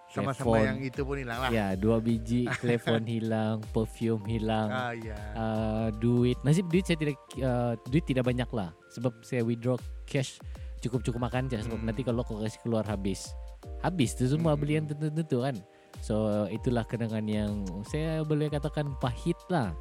[0.07, 0.61] Sama-sama Telefon.
[0.63, 1.49] yang itu pun hilang lah.
[1.49, 5.17] Ya, dua biji telefon hilang, perfume hilang, Ah ya.
[5.33, 6.37] uh, duit.
[6.41, 8.69] Nasib duit saya tidak uh, duit tidak banyak lah.
[8.91, 9.73] Sebab saya withdraw
[10.03, 10.37] cash
[10.79, 11.87] cukup-cukup makan saja sebab Hmm.
[11.89, 13.33] nanti kalau kau kasih keluar habis.
[13.79, 14.59] Habis tu semua Hmm.
[14.59, 15.55] beli yang tentu-tentu kan.
[16.03, 16.15] So
[16.51, 17.51] itulah kenangan yang
[17.83, 19.71] saya boleh katakan pahit lah.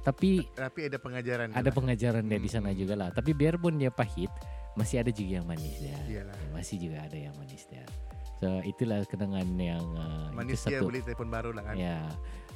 [0.00, 1.50] Tapi Tapi ada pengajaran.
[1.50, 1.74] ada lah.
[1.74, 2.78] pengajaran dia di sana Hmm.
[2.78, 3.08] juga lah.
[3.10, 4.30] Tapi biarpun dia pahit,
[4.72, 5.98] masih ada juga yang manis dia.
[6.06, 6.38] Iyalah.
[6.54, 7.82] Masih juga ada yang manis dia.
[8.38, 10.86] So itulah kenangan yang uh, Manis itu dia satu.
[10.86, 11.74] beli telefon baru lah kan.
[11.74, 11.98] Ya,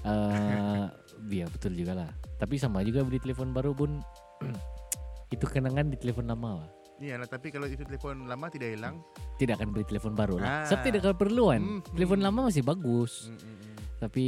[0.06, 0.86] uh,
[1.42, 2.10] ya betul juga lah.
[2.38, 3.98] Tapi sama juga beli telepon baru pun
[5.34, 6.62] itu kenangan di telepon lama.
[6.62, 6.70] Lah.
[7.00, 9.00] Iyalah, tapi kalau itu telefon lama tidak hilang.
[9.40, 10.44] Tidak akan beli telepon baru lah.
[10.44, 10.64] Ah.
[10.68, 11.60] Sebab tidak keperluan.
[11.60, 12.26] Hmm, Telepon hmm.
[12.28, 13.32] lama masih bagus.
[13.32, 13.68] Mm, mm, mm.
[14.00, 14.24] Tapi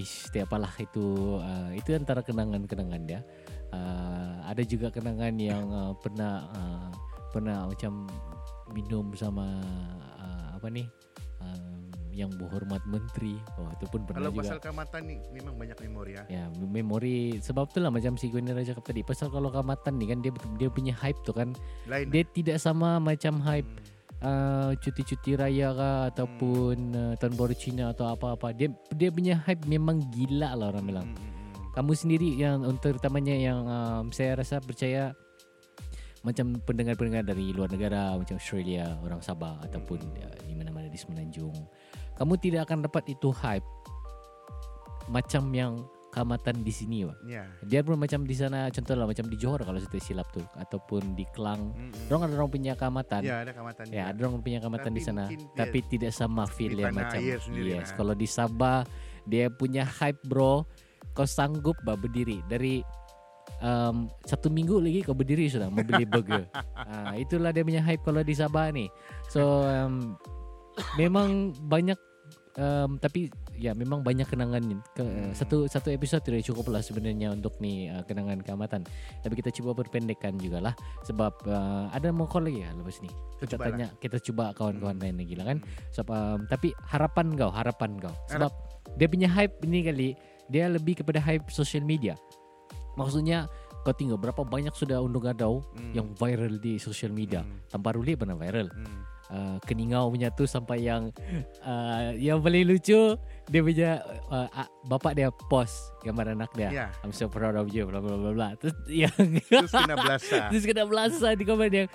[0.00, 3.20] ish, setiap apalah itu uh, itu antara kenangan-kenangan dia.
[3.68, 6.88] Uh, ada juga kenangan yang uh, pernah uh,
[7.28, 8.08] pernah macam
[8.72, 9.44] minum sama
[10.16, 10.88] uh, apa nih
[11.44, 11.77] um,
[12.18, 13.38] yang berhormat menteri.
[13.54, 14.42] Oh itu pun pernah Kalau juga.
[14.42, 16.22] pasal kamatan ni memang banyak memori ya.
[16.26, 20.34] Ya memori sebab itulah macam si Gwenera cakap tadi pasal kalau kamatan ni kan dia
[20.58, 21.54] dia punya hype tu kan
[21.86, 22.10] Lain.
[22.10, 23.70] dia tidak sama macam hype
[24.18, 24.26] Hmm.
[24.26, 29.62] uh, cuti-cuti raya kah ataupun uh, tahun baru Cina atau apa-apa dia dia punya hype
[29.70, 31.70] memang gila lah orang bilang Hmm, hmm, hmm.
[31.78, 35.14] kamu sendiri yang terutamanya yang um, saya rasa percaya
[36.26, 41.54] macam pendengar-pendengar dari luar negara macam Australia, orang Sabah ataupun uh, di mana-mana di Semenanjung.
[42.18, 43.64] Kamu tidak akan dapat itu hype
[45.08, 47.18] macam yang kamatan di sini, Pak.
[47.28, 47.44] Ya.
[47.64, 51.14] Dia pun macam di sana contohlah macam di Johor kalau saya tak silap tuh ataupun
[51.14, 51.72] di Klang.
[51.72, 52.08] Hmm, hmm.
[52.10, 53.22] Orang ada orang punya kamatan.
[53.22, 53.84] Ya, ada kamatan.
[53.92, 55.22] Ya, ada orang punya kamatan Tapi di sana,
[55.54, 57.20] tapi tidak sama feel tanah macam.
[57.20, 57.96] sendiri, Yes, nah.
[58.02, 58.82] kalau di Sabah
[59.28, 60.64] dia punya hype bro,
[61.12, 62.80] kau sanggup bah berdiri dari
[63.60, 66.48] um, satu minggu lagi kau berdiri sudah mau beli burger.
[66.88, 68.88] ah, itulah dia punya hype kalau di Sabah nih.
[69.28, 70.16] So um,
[70.96, 72.07] memang banyak
[72.58, 75.30] um, tapi ya memang banyak kenangan ke, Hmm.
[75.32, 78.82] satu satu episode tidak cukup lah sebenarnya untuk nih uh, kenangan keamatan.
[79.22, 83.10] Tapi kita coba perpendekkan juga lah sebab uh, ada mau call lagi ya lepas ni.
[83.38, 85.04] Kita Kita tanya kita coba kawan-kawan Hmm.
[85.06, 85.58] lain lagi lah kan.
[85.94, 88.14] Sebab um, tapi harapan kau, harapan kau.
[88.28, 88.52] Harap- Sebab
[88.94, 90.08] dia punya hype ini kali
[90.48, 92.18] dia lebih kepada hype social media.
[92.94, 93.46] Maksudnya
[93.80, 95.94] kau tengok berapa banyak sudah undang adau Hmm.
[95.94, 97.40] yang viral di social media.
[97.40, 97.62] Hmm.
[97.70, 98.68] Tanpa Ruli pernah viral.
[98.68, 99.02] Hmm.
[99.28, 101.12] Uh, keningau punya tu sampai yang
[101.60, 103.12] uh, yang paling lucu
[103.44, 106.68] dia punya uh, uh, bapak dia post gambar anak dia.
[106.68, 106.86] Ya.
[107.00, 108.48] I'm so proud of you bla bla bla bla.
[108.56, 109.12] Terus yang
[109.52, 110.48] Terus kena belasa.
[110.48, 111.88] Terus kena belasa di komen yang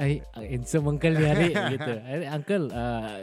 [0.00, 1.92] Eh, handsome uncle ni hari gitu.
[1.92, 3.20] Eh, Uncle, uh,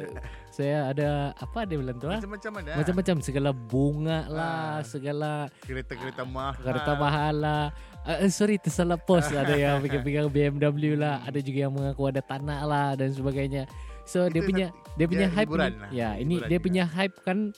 [0.54, 2.22] saya ada apa dia bilang tu lah?
[2.22, 2.72] Macam-macam ada.
[2.78, 4.86] Macam-macam segala bunga lah, Ah.
[4.86, 6.62] segala Kereta-kereta mahal.
[6.62, 7.64] kereta mahal lah.
[8.08, 12.64] Uh, sorry tersalah post ada yang pegang-pegang BMW lah, ada juga yang mengaku ada tanah
[12.64, 13.68] lah dan sebagainya.
[14.08, 16.64] So dia Itu punya dia punya ya, hype hiburan ni, lah, ya ini dia juga.
[16.64, 17.52] punya hype kan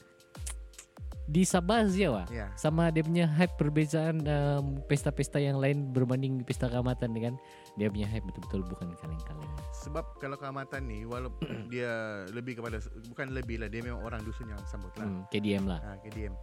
[1.30, 2.26] di Sabah wah.
[2.34, 2.50] Ya.
[2.58, 7.38] Sama dia punya hype perbezaan um, pesta-pesta yang lain berbanding pesta keamatan ni kan.
[7.78, 9.54] Dia punya hype betul-betul bukan kaleng-kaleng.
[9.86, 12.82] Sebab kalau keamatan ni walaupun dia lebih kepada
[13.14, 15.06] bukan lebih lah dia memang orang dusun yang sambut lah.
[15.06, 15.80] Hmm, KDM lah.
[15.86, 16.34] Ha, KDM.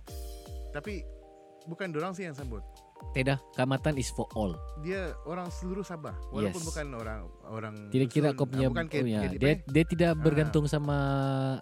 [0.71, 1.03] Tapi
[1.67, 2.63] bukan dorang sih yang sambut.
[3.09, 4.53] Tidak, keamatan is for all.
[4.79, 6.69] Dia orang seluruh Sabah walaupun Yes.
[6.69, 9.21] bukan orang orang Tidak kira kau punya Ah, bukan punya.
[9.25, 9.41] KDP.
[9.41, 10.19] Dia dia tidak Ah.
[10.19, 10.97] bergantung sama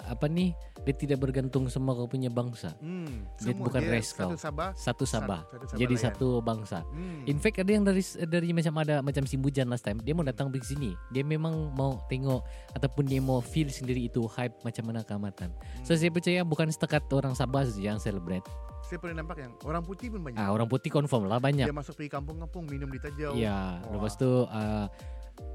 [0.01, 0.51] apa nih?
[0.83, 2.75] Dia tidak bergantung sama kau punya bangsa.
[2.77, 4.31] Hmm, Dia bukan race satu kau.
[4.37, 4.71] Sabah.
[4.75, 5.41] Satu Sabah.
[5.47, 6.05] Satu Sabah Jadi layan.
[6.05, 6.79] satu bangsa.
[6.85, 7.23] Hmm.
[7.25, 10.51] In fact ada yang dari dari macam ada macam Simbujan last time dia mau datang
[10.51, 10.91] pergi sini.
[11.09, 15.55] Dia memang mau tengok ataupun dia mau feel sendiri itu hype macam mana keamatan.
[15.83, 15.99] So Hmm.
[15.99, 18.43] saya percaya bukan setakat orang Sabah saja yang celebrate.
[18.95, 20.39] Saya pernah nampak yang orang putih pun banyak.
[20.39, 21.67] Ah orang putih confirm lah banyak.
[21.67, 23.35] Dia masuk pergi kampung-kampung minum di Tajau.
[23.35, 23.91] Ya, Wah.
[23.91, 24.87] lepas tu uh,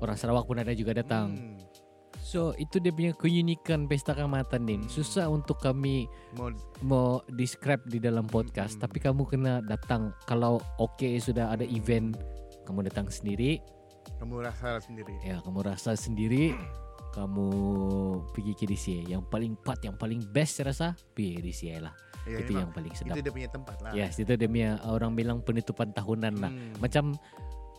[0.04, 1.40] orang Sarawak pun ada juga datang.
[1.40, 1.56] Hmm.
[2.20, 4.84] So itu dia punya keunikan pesta kamatan Din.
[4.84, 4.92] Hmm.
[4.92, 6.52] Susah untuk kami Mau
[6.84, 8.84] mau describe di dalam podcast Mm-mm.
[8.84, 12.20] tapi kamu kena datang kalau oke sudah ada event
[12.68, 13.64] kamu datang sendiri
[14.20, 15.16] kamu rasa sendiri.
[15.26, 16.54] ya kamu rasa sendiri
[17.16, 17.50] kamu
[18.30, 20.88] pergi ke DCA yang paling part yang paling best saya rasa
[21.18, 21.94] pergi DCA lah
[22.30, 23.12] Ya, itu yang paling sedap.
[23.12, 23.92] Itu dia punya tempat lah.
[23.92, 26.48] yes itu dia punya orang bilang penutupan tahunan lah.
[26.48, 26.78] Hmm.
[26.78, 27.04] macam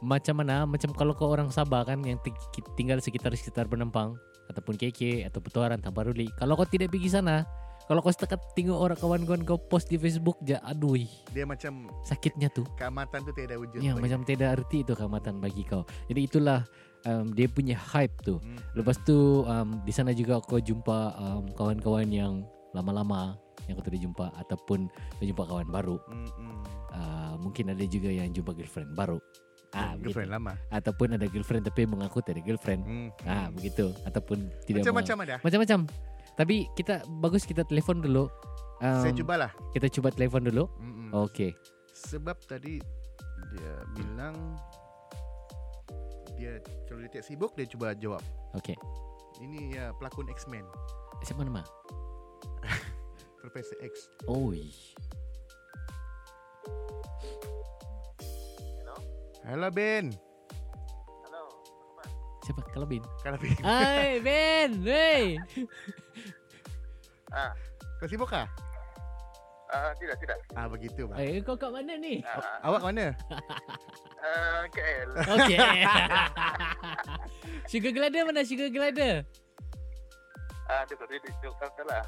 [0.00, 0.64] macam mana?
[0.64, 2.34] Macam kalau kau orang Sabah kan yang ti-
[2.74, 7.44] tinggal sekitar sekitar Penampang ataupun KK atau Petuaran Tamparuli kalau kau tidak pergi sana
[7.82, 10.96] kalau kau setakat tengok orang kawan-kawan kau post di Facebook ja aduh.
[11.28, 13.78] Dia macam sakitnya tuh keamatan tu tiada wujud.
[13.78, 15.82] yang bagi- macam tidak arti itu keamatan bagi kau.
[16.06, 16.64] Jadi itulah
[17.04, 18.56] um, dia punya hype tuh Hmm.
[18.74, 22.40] lepas tu um, di sana juga kau jumpa um, kawan-kawan yang
[22.72, 23.34] lama-lama
[23.70, 25.96] yang kau tidak jumpa ataupun kau jumpa kawan baru
[26.90, 29.16] uh, mungkin ada juga yang jumpa girlfriend baru
[29.70, 30.10] ah begitu.
[30.10, 30.52] girlfriend lama.
[30.68, 33.08] ataupun ada girlfriend tapi mengaku tidak ada girlfriend Hmm.
[33.24, 35.34] ah begitu ataupun tidak Macam-macam ada.
[35.40, 35.78] macam-macam
[36.32, 38.26] tapi kita bagus kita telepon dulu
[38.78, 39.50] um, Saya cubalah.
[39.70, 41.10] kita coba telepon dulu Hmm, hmm.
[41.24, 41.54] okey
[41.92, 42.82] Sebab tadi
[43.50, 44.34] dia bilang
[46.32, 46.56] dia
[46.88, 48.22] kalau dia tak sibuk dia cuba jawab.
[48.54, 48.74] okey
[49.38, 50.64] Ini ya pelakon X-Men,
[51.22, 51.62] siapa nama
[53.40, 54.12] Profesor X.
[54.28, 54.68] oi
[59.40, 60.12] Hello Ben.
[62.40, 63.56] siapa kalau bin Kalau Ben.
[63.60, 65.24] Hai Ben hey
[67.30, 67.54] Ah,
[67.96, 68.46] Kau sibuk kah?
[69.70, 70.34] ah tidak tidak.
[70.50, 71.16] Ah begitu bang.
[71.16, 73.14] eh kau kat mana ni Ah, Awak mana?
[74.18, 75.08] ah, KL.
[75.14, 75.56] okey
[77.70, 79.22] sugar glider mana sugar glider
[80.66, 82.02] Ah, duduk duduk duduk kau lah.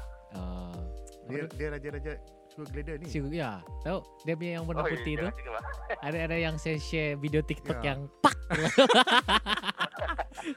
[1.35, 2.13] Uh, Dia dia raja-raja
[2.47, 3.07] suka glider ni.
[3.07, 5.65] sugar ya tahu dia punya yang warna Oh, putih tu jangan juga, Bang.
[6.01, 7.85] ada ada yang saya share video TikTok Ya.
[7.89, 8.35] yang pak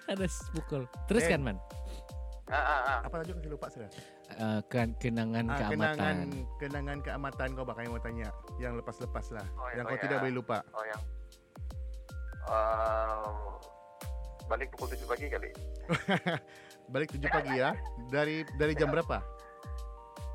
[0.07, 1.59] ada pukul teruskan man
[2.47, 2.99] Ah, ah, ah.
[3.03, 3.91] Apa tajuk saya lupa sudah.
[4.39, 6.18] uh, kan kenangan Ah, keamatan kenangan
[6.62, 9.43] kenangan keamatan kau bakal mau tanya yang lepas-lepas lah.
[9.57, 10.03] Oh, yang oh, kau ya.
[10.07, 10.62] tidak boleh lupa.
[10.70, 11.03] Oh yang
[12.47, 13.35] ah,
[14.47, 15.51] balik pukul 7 pagi kali.
[16.95, 17.74] Balik 7 pagi ya.
[18.07, 19.18] Dari dari jam berapa?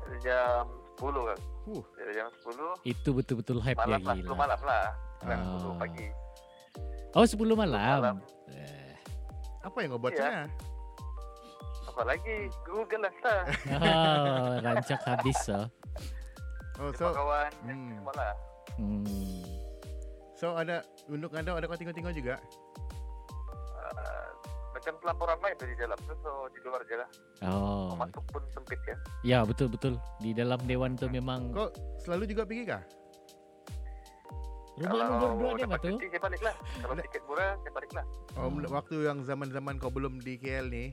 [0.02, 0.64] Dari jam
[0.96, 1.38] 10 kan.
[1.62, 1.82] Huh.
[1.94, 4.86] Dari jam 10 itu betul-betul hype dia malam lah, 10 gila malam lah.
[5.22, 5.74] Jam Oh.
[5.74, 6.06] 10 pagi.
[7.12, 8.16] oh 10 malam, malam.
[8.48, 8.94] Eh,
[9.62, 10.20] Apa yang kau buat Ya.
[10.20, 10.42] sana?
[11.84, 12.36] Apa lagi?
[12.64, 13.14] Google lah
[13.76, 15.66] oh rancak habis oh.
[16.80, 17.52] Oh so kawan.
[17.62, 17.92] hmm.
[17.94, 18.34] Semua lah.
[18.74, 19.44] hmm.
[20.32, 22.34] so ada untuk anda ada kau tengok-tengok juga.
[23.76, 24.21] Ah,
[24.82, 25.94] macam pelaporan main tu di dalam.
[26.02, 27.08] So di luar je lah.
[27.46, 28.98] oh masuk pun sempit kan.
[29.22, 31.70] ya betul betul di dalam dewan tu memang Kau
[32.02, 32.82] selalu juga pergi kah?
[34.82, 36.54] rumah nombor dua dia apa tu cuti, saya balik lah.
[36.82, 38.04] Kalau tiket murah, saya balik lah.
[38.34, 38.70] Oh, Oh.
[38.72, 40.90] waktu yang zaman-zaman kau belum di KL ni,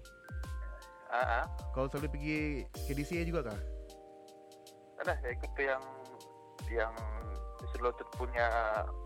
[1.09, 1.43] Ah, ah.
[1.73, 2.37] kau selalu pergi
[2.85, 3.59] ke DCA juga kah?
[5.01, 5.83] Ada, saya ikut yang
[6.69, 6.93] yang
[7.73, 8.45] tu punya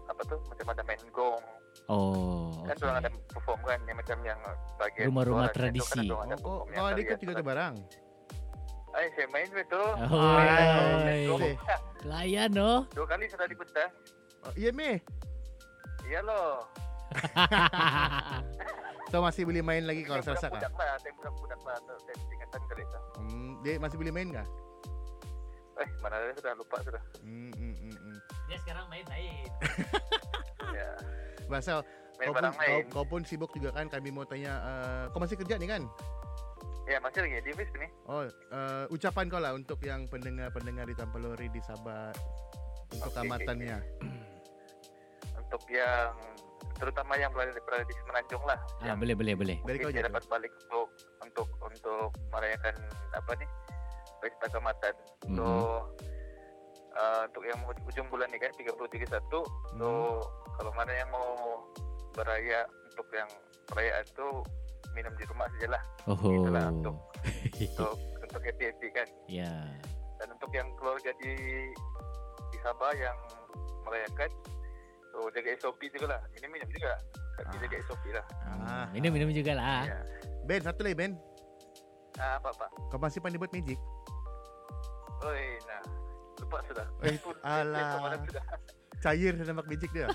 [0.09, 1.43] apa tu macam ada main gong
[1.91, 2.99] oh kan okay.
[3.03, 4.39] ada perform kan yang macam yang
[4.79, 5.99] bagian Rumah-rumah tradisi.
[5.99, 7.75] kan ada Oh, yang kau ada ikut juga tu tu barang.
[7.75, 8.01] kan.
[8.93, 9.89] Ay, saya main betul.
[10.05, 11.41] Oh, Main gong.
[11.41, 11.53] Oi.
[12.05, 13.89] layan oh Dua kali sudah dipentas.
[14.45, 15.01] Oh, iya meh.
[16.05, 16.61] Iya loh.
[19.13, 20.49] So masih boleh main lagi kalau lah, saya
[21.13, 21.77] budak-budak lah.
[21.77, 22.99] Saya tingkatan kali tu.
[23.21, 24.47] Hmm, dia masih boleh main kah?
[25.77, 27.03] Eh, mana ada sudah lupa sudah.
[27.21, 28.17] Hmm, hmm, hmm, hmm.
[28.49, 29.45] dia sekarang main lain
[30.77, 30.89] Ya.
[32.19, 35.19] Main kau pun, barang kau, kau pun sibuk juga kan kami mau tanya uh, kau
[35.19, 35.81] masih kerja ni kan?
[36.83, 37.87] Ya, masih lagi di bis ni.
[38.05, 42.11] Oh, uh, ucapan kau lah untuk yang pendengar-pendengar di Tampalori di Sabah
[42.93, 43.77] untuk Okey, amatannya.
[45.39, 46.13] Untuk yang
[46.77, 48.59] terutama yang berada, berada di Semenanjung lah.
[48.81, 50.87] ah, yang boleh boleh boleh Dari kau mungkin dia dapat balik untuk
[51.23, 52.75] untuk untuk merayakan
[53.15, 53.45] apa ni
[54.21, 54.93] pesta keamatan.
[55.27, 55.35] Mhm.
[55.37, 55.45] So
[56.93, 60.21] uh, untuk yang uj- ujung bulan ni kan 30 31 so Hmm.
[60.55, 61.29] kalau mana yang mau
[62.11, 63.29] beraya untuk yang
[63.65, 64.27] perayaan tu
[64.93, 67.01] minum di rumah sajalah oh Itulah untuk-
[67.55, 69.07] untuk untuk happy happy kan.
[69.27, 69.51] ya
[70.15, 71.33] Dan untuk yang keluarga di
[72.47, 73.17] di Sabah yang
[73.83, 74.29] merayakan
[75.07, 76.21] so jaga SOP juga lah.
[76.33, 76.93] Ini minum juga.
[77.35, 77.59] Tapi Ah.
[77.59, 78.25] jaga SOP lah.
[78.63, 78.85] Ah.
[78.89, 79.99] minum minum juga lah Ya.
[80.43, 81.13] Ben, satu lagi Ben.
[82.15, 82.67] Ah, apa apa.
[82.87, 83.77] Kau masih pandai buat magic?
[85.23, 85.81] Oi, nah.
[86.43, 86.85] Lupa sudah.
[87.01, 87.89] Eh, Pun, alah.
[87.97, 88.43] kemarin sudah.
[88.99, 90.07] Cair nampak magic dia.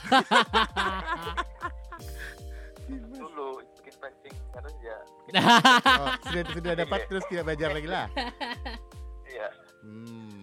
[2.88, 4.98] Dulu bikin pancing harus ya.
[6.00, 8.06] oh, sudah sudah dapat terus tidak belajar lagi lah.
[9.28, 9.48] Iya.
[9.84, 10.40] Hmm.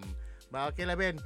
[0.50, 1.18] Bah, okay lah Ben.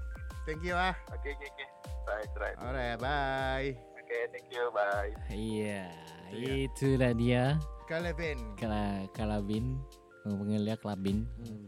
[0.48, 0.96] Thank you ah.
[1.12, 1.66] Oke, oke, oke.
[2.08, 2.58] Right, right.
[2.58, 3.70] Alright, bye.
[4.00, 4.72] Oke, thank you.
[4.72, 5.12] Bye.
[5.30, 5.92] Iya,
[6.32, 6.54] Iya.
[6.66, 7.44] itulah dia
[7.86, 8.40] Kalaven.
[8.56, 9.78] Kala Kalabin,
[10.24, 11.28] panggil dia Kalabin.
[11.44, 11.68] Hmm.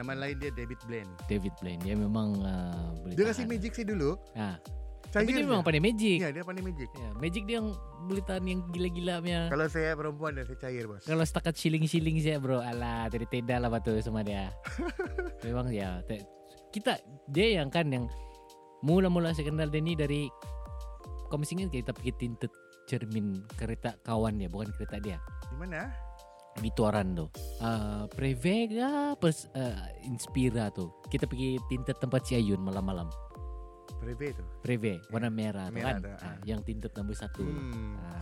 [0.00, 1.12] Nama lain dia David Blaine.
[1.28, 4.16] David Blaine dia memang uh, boleh Dia kasih magic saya dulu.
[4.32, 4.56] Ah,
[5.12, 6.24] Cair tapi dia memang pandai magic.
[6.24, 6.88] Ya, dia pandai magic.
[6.96, 7.76] Ya, magic dia yang
[8.08, 9.40] boleh tahan yang gila-gila punya.
[9.52, 11.04] Kalau saya perempuan dan saya cair, bos.
[11.04, 14.48] Kalau setakat shilling-shilling saya bro Alah dari teda lah batu sama dia
[15.44, 16.00] Memang ya
[16.72, 16.96] Kita
[17.28, 18.08] Dia yang kan yang
[18.80, 20.32] Mula-mula saya kenal ni dari
[21.28, 22.52] ingat kita pergi tinted
[22.88, 25.18] cermin kereta kawan dia Bukan kereta dia
[25.52, 26.09] Di mana?
[26.58, 33.06] Tu uh, Prevega pers, uh, Inspira tu Kita pergi tinted tempat si Ayun malam-malam
[34.00, 34.44] Preve tu.
[34.60, 36.36] Preve Warna merah, tu Merah kan tu, Ah, ah.
[36.42, 38.20] Yang tinted nombor satu Hmm, Ah.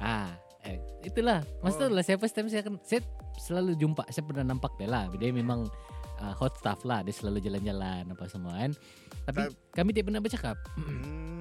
[0.00, 0.30] Ah,
[0.62, 1.40] eh, itulah.
[1.60, 1.96] Maksudnya Oh.
[1.96, 3.00] lah saya first time saya kan saya
[3.36, 5.08] selalu jumpa, saya pernah nampak dia lah.
[5.10, 5.68] Dia memang
[6.16, 8.72] uh, hot stuff lah, dia selalu jalan-jalan apa semua kan.
[9.24, 10.56] Tapi Ta- kami tidak pernah bercakap.
[10.76, 11.39] Hmm.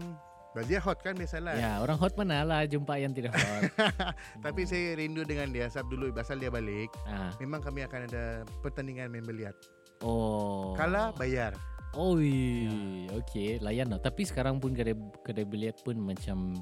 [0.60, 1.53] Berarti dia hot kan biasalah.
[1.55, 3.72] Ya, orang hot mana lah jumpa yang tidak hot.
[4.45, 6.91] Tapi saya rindu dengan dia sebab dulu pasal dia balik.
[7.05, 8.24] ah, Memang kami akan ada
[8.60, 9.55] pertandingan main beliat.
[10.01, 10.76] oh.
[10.76, 11.55] Kalah bayar.
[11.89, 13.10] Oh, iya.
[13.18, 13.97] okey, layan lah.
[13.97, 14.93] Tapi sekarang pun kedai
[15.24, 16.53] kedai biliat pun macam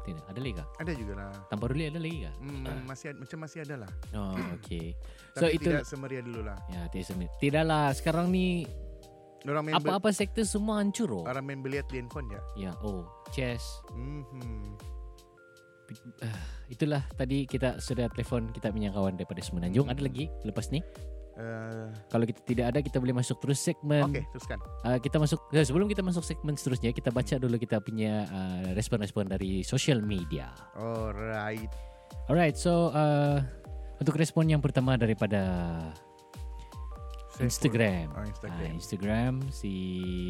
[0.00, 0.66] tidak ada lagi kah?
[0.80, 1.28] Ada juga lah.
[1.46, 2.34] Tanpa ruli ada lagi kah?
[2.40, 3.90] Hmm, masih ad- macam masih ada lah.
[4.16, 4.96] Oh, okey.
[5.36, 6.56] So Tapi itu tidak semeria dulu lah.
[6.72, 7.28] ya, tidak semit.
[7.36, 8.64] Tidaklah sekarang ni
[9.48, 11.24] Orang main apa-apa sektor semua hancur oh.
[11.24, 12.40] orang main beliat di handphone ya.
[12.68, 13.64] Ya, oh, chess.
[13.88, 14.24] Hmm.
[16.74, 19.88] Itulah tadi kita sudah telefon kita punya kawan daripada Semenanjung.
[19.88, 19.94] Hmm.
[19.96, 20.84] Ada lagi lepas ni?
[21.40, 24.04] Uh, Kalau kita tidak ada kita boleh masuk terus segmen.
[24.12, 24.60] Okey, teruskan.
[24.84, 28.76] Uh, kita masuk ya, sebelum kita masuk segmen seterusnya kita baca dulu kita punya uh,
[28.76, 30.52] respon-respon dari social media.
[30.76, 31.72] Alright.
[32.28, 33.40] Alright, so uh,
[33.96, 35.40] untuk respon yang pertama daripada
[37.42, 38.06] Instagram.
[38.12, 38.70] Oh, Ah, Instagram.
[38.74, 39.72] Instagram si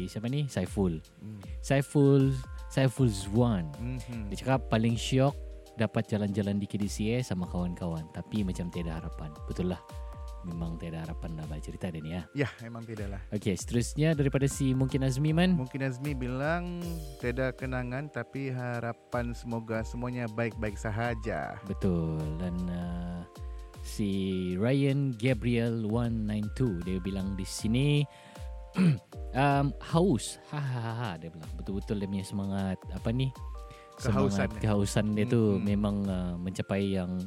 [0.07, 0.47] siapa ni?
[0.47, 1.01] Saiful.
[1.19, 1.39] Hmm.
[1.59, 2.31] Saiful
[2.71, 3.67] Saiful Zwan.
[3.75, 4.31] Mhm.
[4.31, 5.35] Dia cakap paling syok
[5.75, 9.31] dapat jalan-jalan di KDCA sama kawan-kawan tapi macam tiada harapan.
[9.47, 9.81] Betul lah.
[10.41, 12.25] Memang tiada harapan lah baca cerita dia ni ya.
[12.33, 13.21] Ya, memang tidak lah.
[13.29, 15.53] Okey, seterusnya daripada si Mungkin Azmi man.
[15.53, 16.81] Mungkin Azmi bilang
[17.21, 21.61] tidak kenangan tapi harapan semoga semuanya baik-baik sahaja.
[21.69, 23.21] Betul dan uh,
[23.81, 24.09] si
[24.55, 28.05] Ryan Gabriel 192 dia bilang di sini
[29.35, 30.39] um, haus.
[30.49, 33.27] Ha ha ha, ha dia bilang betul-betul dia punya semangat apa ni?
[33.97, 35.61] Kehausan Semangat kehausan dia tu Hmm.
[35.61, 37.19] memang uh, mencapai yang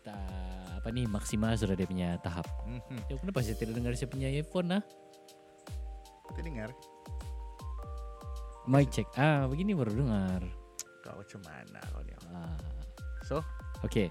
[0.00, 0.42] ta-
[0.74, 2.44] apa ni maksimal sudah dia punya tahap.
[2.66, 3.08] Mhm.
[3.08, 4.82] Ya, kenapa saya tidak dengar saya punya earphone lah?
[6.28, 6.68] Kita dengar
[8.64, 9.04] Mic check.
[9.14, 10.40] Ah, begini baru dengar.
[11.00, 12.12] kau macam mana kau ni.
[12.32, 12.56] Ah.
[13.22, 13.44] So,
[13.84, 14.08] Okey.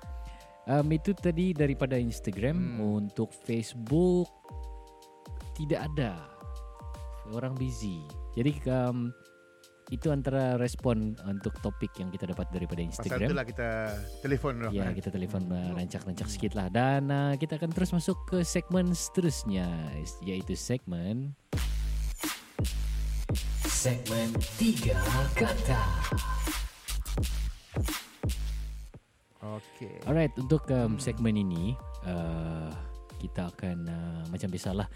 [0.64, 3.04] Um, itu tadi daripada Instagram Hmm.
[3.04, 4.32] untuk Facebook
[5.54, 6.24] tidak ada.
[7.36, 8.00] Orang busy.
[8.32, 9.12] Jadi um,
[9.92, 13.28] itu antara respon untuk topik yang kita dapat daripada pasal Instagram.
[13.28, 13.70] itulah kita
[14.24, 14.74] telefon orang.
[14.74, 14.94] Ya, kan?
[14.96, 19.68] kita telefon uh, rancak-rancak sikit lah Dan uh, kita akan terus masuk ke segmen seterusnya
[20.24, 21.36] Iaitu segmen
[23.68, 24.96] Segmen Tiga
[25.36, 25.84] Kata
[29.44, 30.00] Okey.
[30.04, 32.72] Alright, untuk um, segmen ini uh,
[33.18, 34.88] Kita akan uh, macam biasalah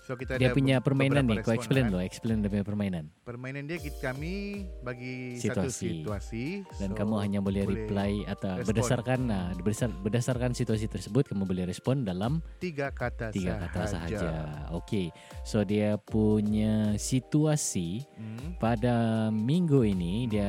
[0.00, 3.04] So kita Dia ada punya permainan beberapa ni Kau explain dulu Explain dia punya permainan.
[3.20, 4.34] Permainan dia kita, kami
[4.80, 5.86] bagi satu Situasi.
[5.94, 6.44] situasi.
[6.74, 8.66] Dan So, kamu hanya boleh, boleh reply Atau respon.
[8.66, 13.68] berdasarkan uh, berdasar, berdasarkan situasi tersebut Kamu boleh respon dalam tiga kata tiga sahaja.
[13.68, 14.28] kata sahaja
[14.74, 15.12] Okey
[15.44, 18.56] So dia punya situasi Hmm.
[18.56, 18.96] pada
[19.28, 20.48] minggu ini dia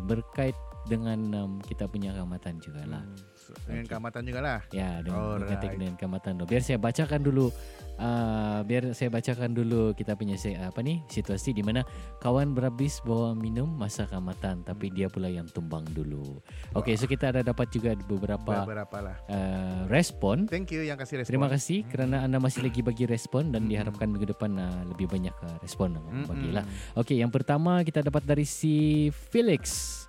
[0.00, 0.54] berkait
[0.84, 3.02] dengan um, kita punya keamatan juga lah.
[3.02, 3.30] Hmm.
[3.62, 3.90] Dengan Okey.
[3.90, 4.58] keamatan juga lah.
[4.70, 5.40] Ya, dengan Alright.
[5.44, 6.44] berkaitan dengan keamatan tu.
[6.44, 7.46] Biar saya bacakan dulu
[7.98, 11.84] uh, biar saya bacakan dulu kita punya apa ni situasi di mana
[12.18, 16.40] kawan berhabis bawa minum masa keamatan tapi dia pula yang tumbang dulu.
[16.72, 19.16] Okey, so kita ada dapat juga beberapa Beberapa lah.
[19.28, 20.46] uh, respon.
[20.46, 21.30] Thank you yang kasih respon.
[21.30, 23.70] Terima kasih kerana anda masih lagi bagi respon dan Hmm.
[23.70, 26.64] diharapkan minggu depan uh, lebih banyak uh, respon Hmm, bagilah.
[26.64, 26.98] hmm.
[26.98, 28.72] Okey, yang pertama kita dapat dari si
[29.28, 30.01] Felix.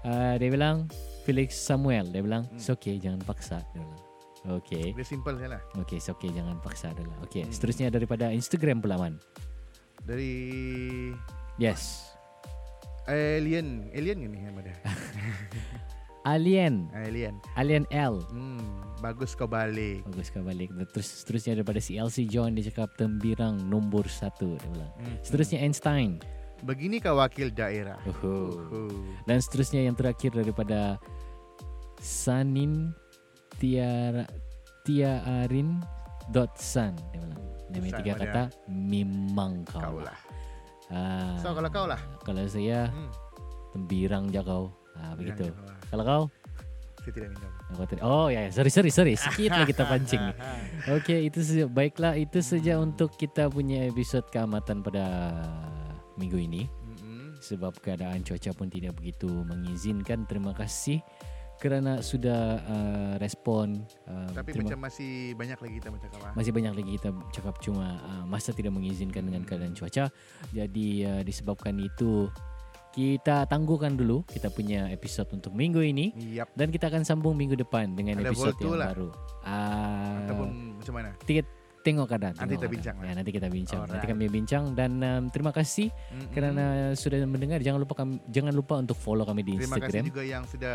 [0.00, 0.88] Uh, dia bilang
[1.22, 2.08] Felix Samuel.
[2.08, 2.56] Dia bilang, Hmm.
[2.56, 4.02] "It's okay, jangan paksa." Dia bilang.
[4.40, 4.96] Okey.
[4.96, 5.60] Dia simple je lah.
[5.76, 7.12] Okey, it's okay, jangan paksa dulu.
[7.28, 7.52] Okey, Hmm.
[7.52, 9.20] seterusnya daripada Instagram pula man.
[10.00, 10.32] Dari
[11.60, 12.08] Yes.
[13.04, 13.92] Alien.
[13.92, 14.72] Alien ke ni yang ada?
[16.24, 16.88] Alien.
[16.92, 17.34] Alien.
[17.56, 18.20] Alien L.
[18.28, 18.60] Hmm,
[19.00, 20.04] bagus kau balik.
[20.08, 20.68] Bagus kau balik.
[20.92, 24.92] Terus seterusnya daripada si LC John dia cakap tembirang nombor satu dia bilang.
[25.00, 25.16] Hmm.
[25.20, 26.20] Seterusnya Einstein.
[26.60, 27.96] Begini kau wakil daerah.
[28.04, 28.52] Uhuh.
[28.52, 28.92] Uhuh.
[29.24, 31.00] Dan seterusnya yang terakhir daripada
[31.96, 32.92] Sanin
[33.56, 34.24] Tiara
[34.82, 35.80] Tiaarin
[36.28, 37.40] dot san dia bilang.
[37.70, 38.22] Punya San tiga mana?
[38.22, 40.18] kata memang kau, lah.
[40.88, 42.00] Ah, So kalau kau lah.
[42.20, 43.10] Kalau saya Hmm.
[43.70, 44.72] tembirang je kau.
[44.94, 45.48] Ah begitu.
[45.86, 46.24] Kalau kau
[47.00, 47.50] Saya tidak minum.
[48.04, 48.50] Oh ya, ya.
[48.50, 49.14] sorry sorry sorry.
[49.14, 50.20] Sikit lah kita pancing.
[50.90, 51.64] Oke, itu saja.
[51.64, 55.06] Baiklah, itu saja untuk kita punya episode keamatan pada
[56.20, 56.62] minggu ini.
[56.68, 57.40] Mm-mm.
[57.40, 60.28] Sebab keadaan cuaca pun tidak begitu mengizinkan.
[60.28, 61.00] Terima kasih
[61.60, 63.84] kerana sudah uh, respon.
[64.08, 66.32] Uh, Tapi terima- macam masih banyak lagi kita bercakap ah.
[66.32, 70.08] masih banyak lagi kita cakap cuma uh, masa tidak mengizinkan dengan keadaan cuaca.
[70.56, 72.32] Jadi uh, disebabkan itu
[72.90, 76.50] kita tangguhkan dulu kita punya episode untuk minggu ini Yap.
[76.58, 78.88] dan kita akan sambung minggu depan dengan Ada episode Voltu yang lah.
[78.90, 79.08] baru.
[79.46, 80.48] Ah, Ataupun
[80.82, 81.10] macam mana?
[81.80, 82.32] Tengok keadaan.
[82.34, 83.08] Nanti tengok kita bincang keadaan.
[83.08, 83.78] Ya, nanti kita bincang.
[83.80, 84.12] Nanti Alright.
[84.12, 86.30] kami bincang dan um, terima kasih Mm-mm.
[86.30, 86.62] kerana
[86.92, 87.58] sudah mendengar.
[87.58, 90.02] Jangan lupa kami, jangan lupa untuk follow kami di Terima kasih Instagram.
[90.06, 90.74] juga yang sudah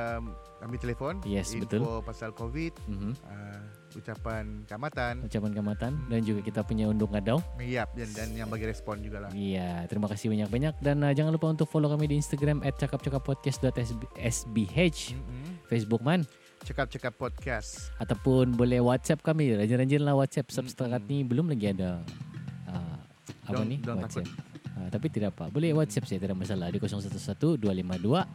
[0.60, 1.14] ambil telefon.
[1.24, 1.80] Yes, info betul.
[2.02, 3.12] pasal COVID, Mhm.
[3.22, 5.14] uh, ucapan keamatan.
[5.22, 7.38] Ucapan keamatan dan juga kita punya undung ngadau.
[7.58, 9.30] Yap, dan, dan yang bagi respon juga lah.
[9.32, 14.78] Iya, terima kasih banyak-banyak dan uh, jangan lupa untuk follow kami di Instagram @cakapcakappodcast.sbh,
[15.14, 15.44] Mm-mm.
[15.66, 16.22] Facebook man
[16.66, 17.94] Cakap-cakap podcast.
[17.96, 19.54] ataupun boleh WhatsApp kami.
[19.54, 20.50] Rajin-rajinlah WhatsApp.
[20.50, 22.02] Sebab setakat ni belum lagi ada
[22.66, 22.98] uh,
[23.46, 24.26] apa Don't- ni don't WhatsApp.
[24.76, 25.48] Uh, tapi tidak apa.
[25.48, 27.16] Boleh WhatsApp saya tidak masalah di 011
[27.56, 28.26] 252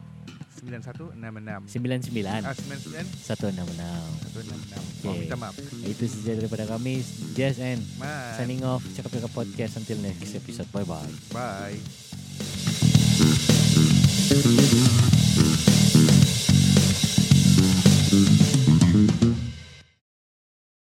[0.61, 1.69] 9166.
[1.69, 3.27] 99 Ah, 99 166.
[3.29, 5.01] 166.
[5.01, 5.09] Okay.
[5.09, 5.55] Oh, minta maaf.
[5.81, 7.01] Itu saja daripada kami.
[7.33, 8.37] Jazz and Bye.
[8.37, 8.81] signing off.
[8.91, 10.69] Cakap-cakap podcast until next episode.
[10.71, 11.11] Bye bye.
[11.29, 11.77] Bye.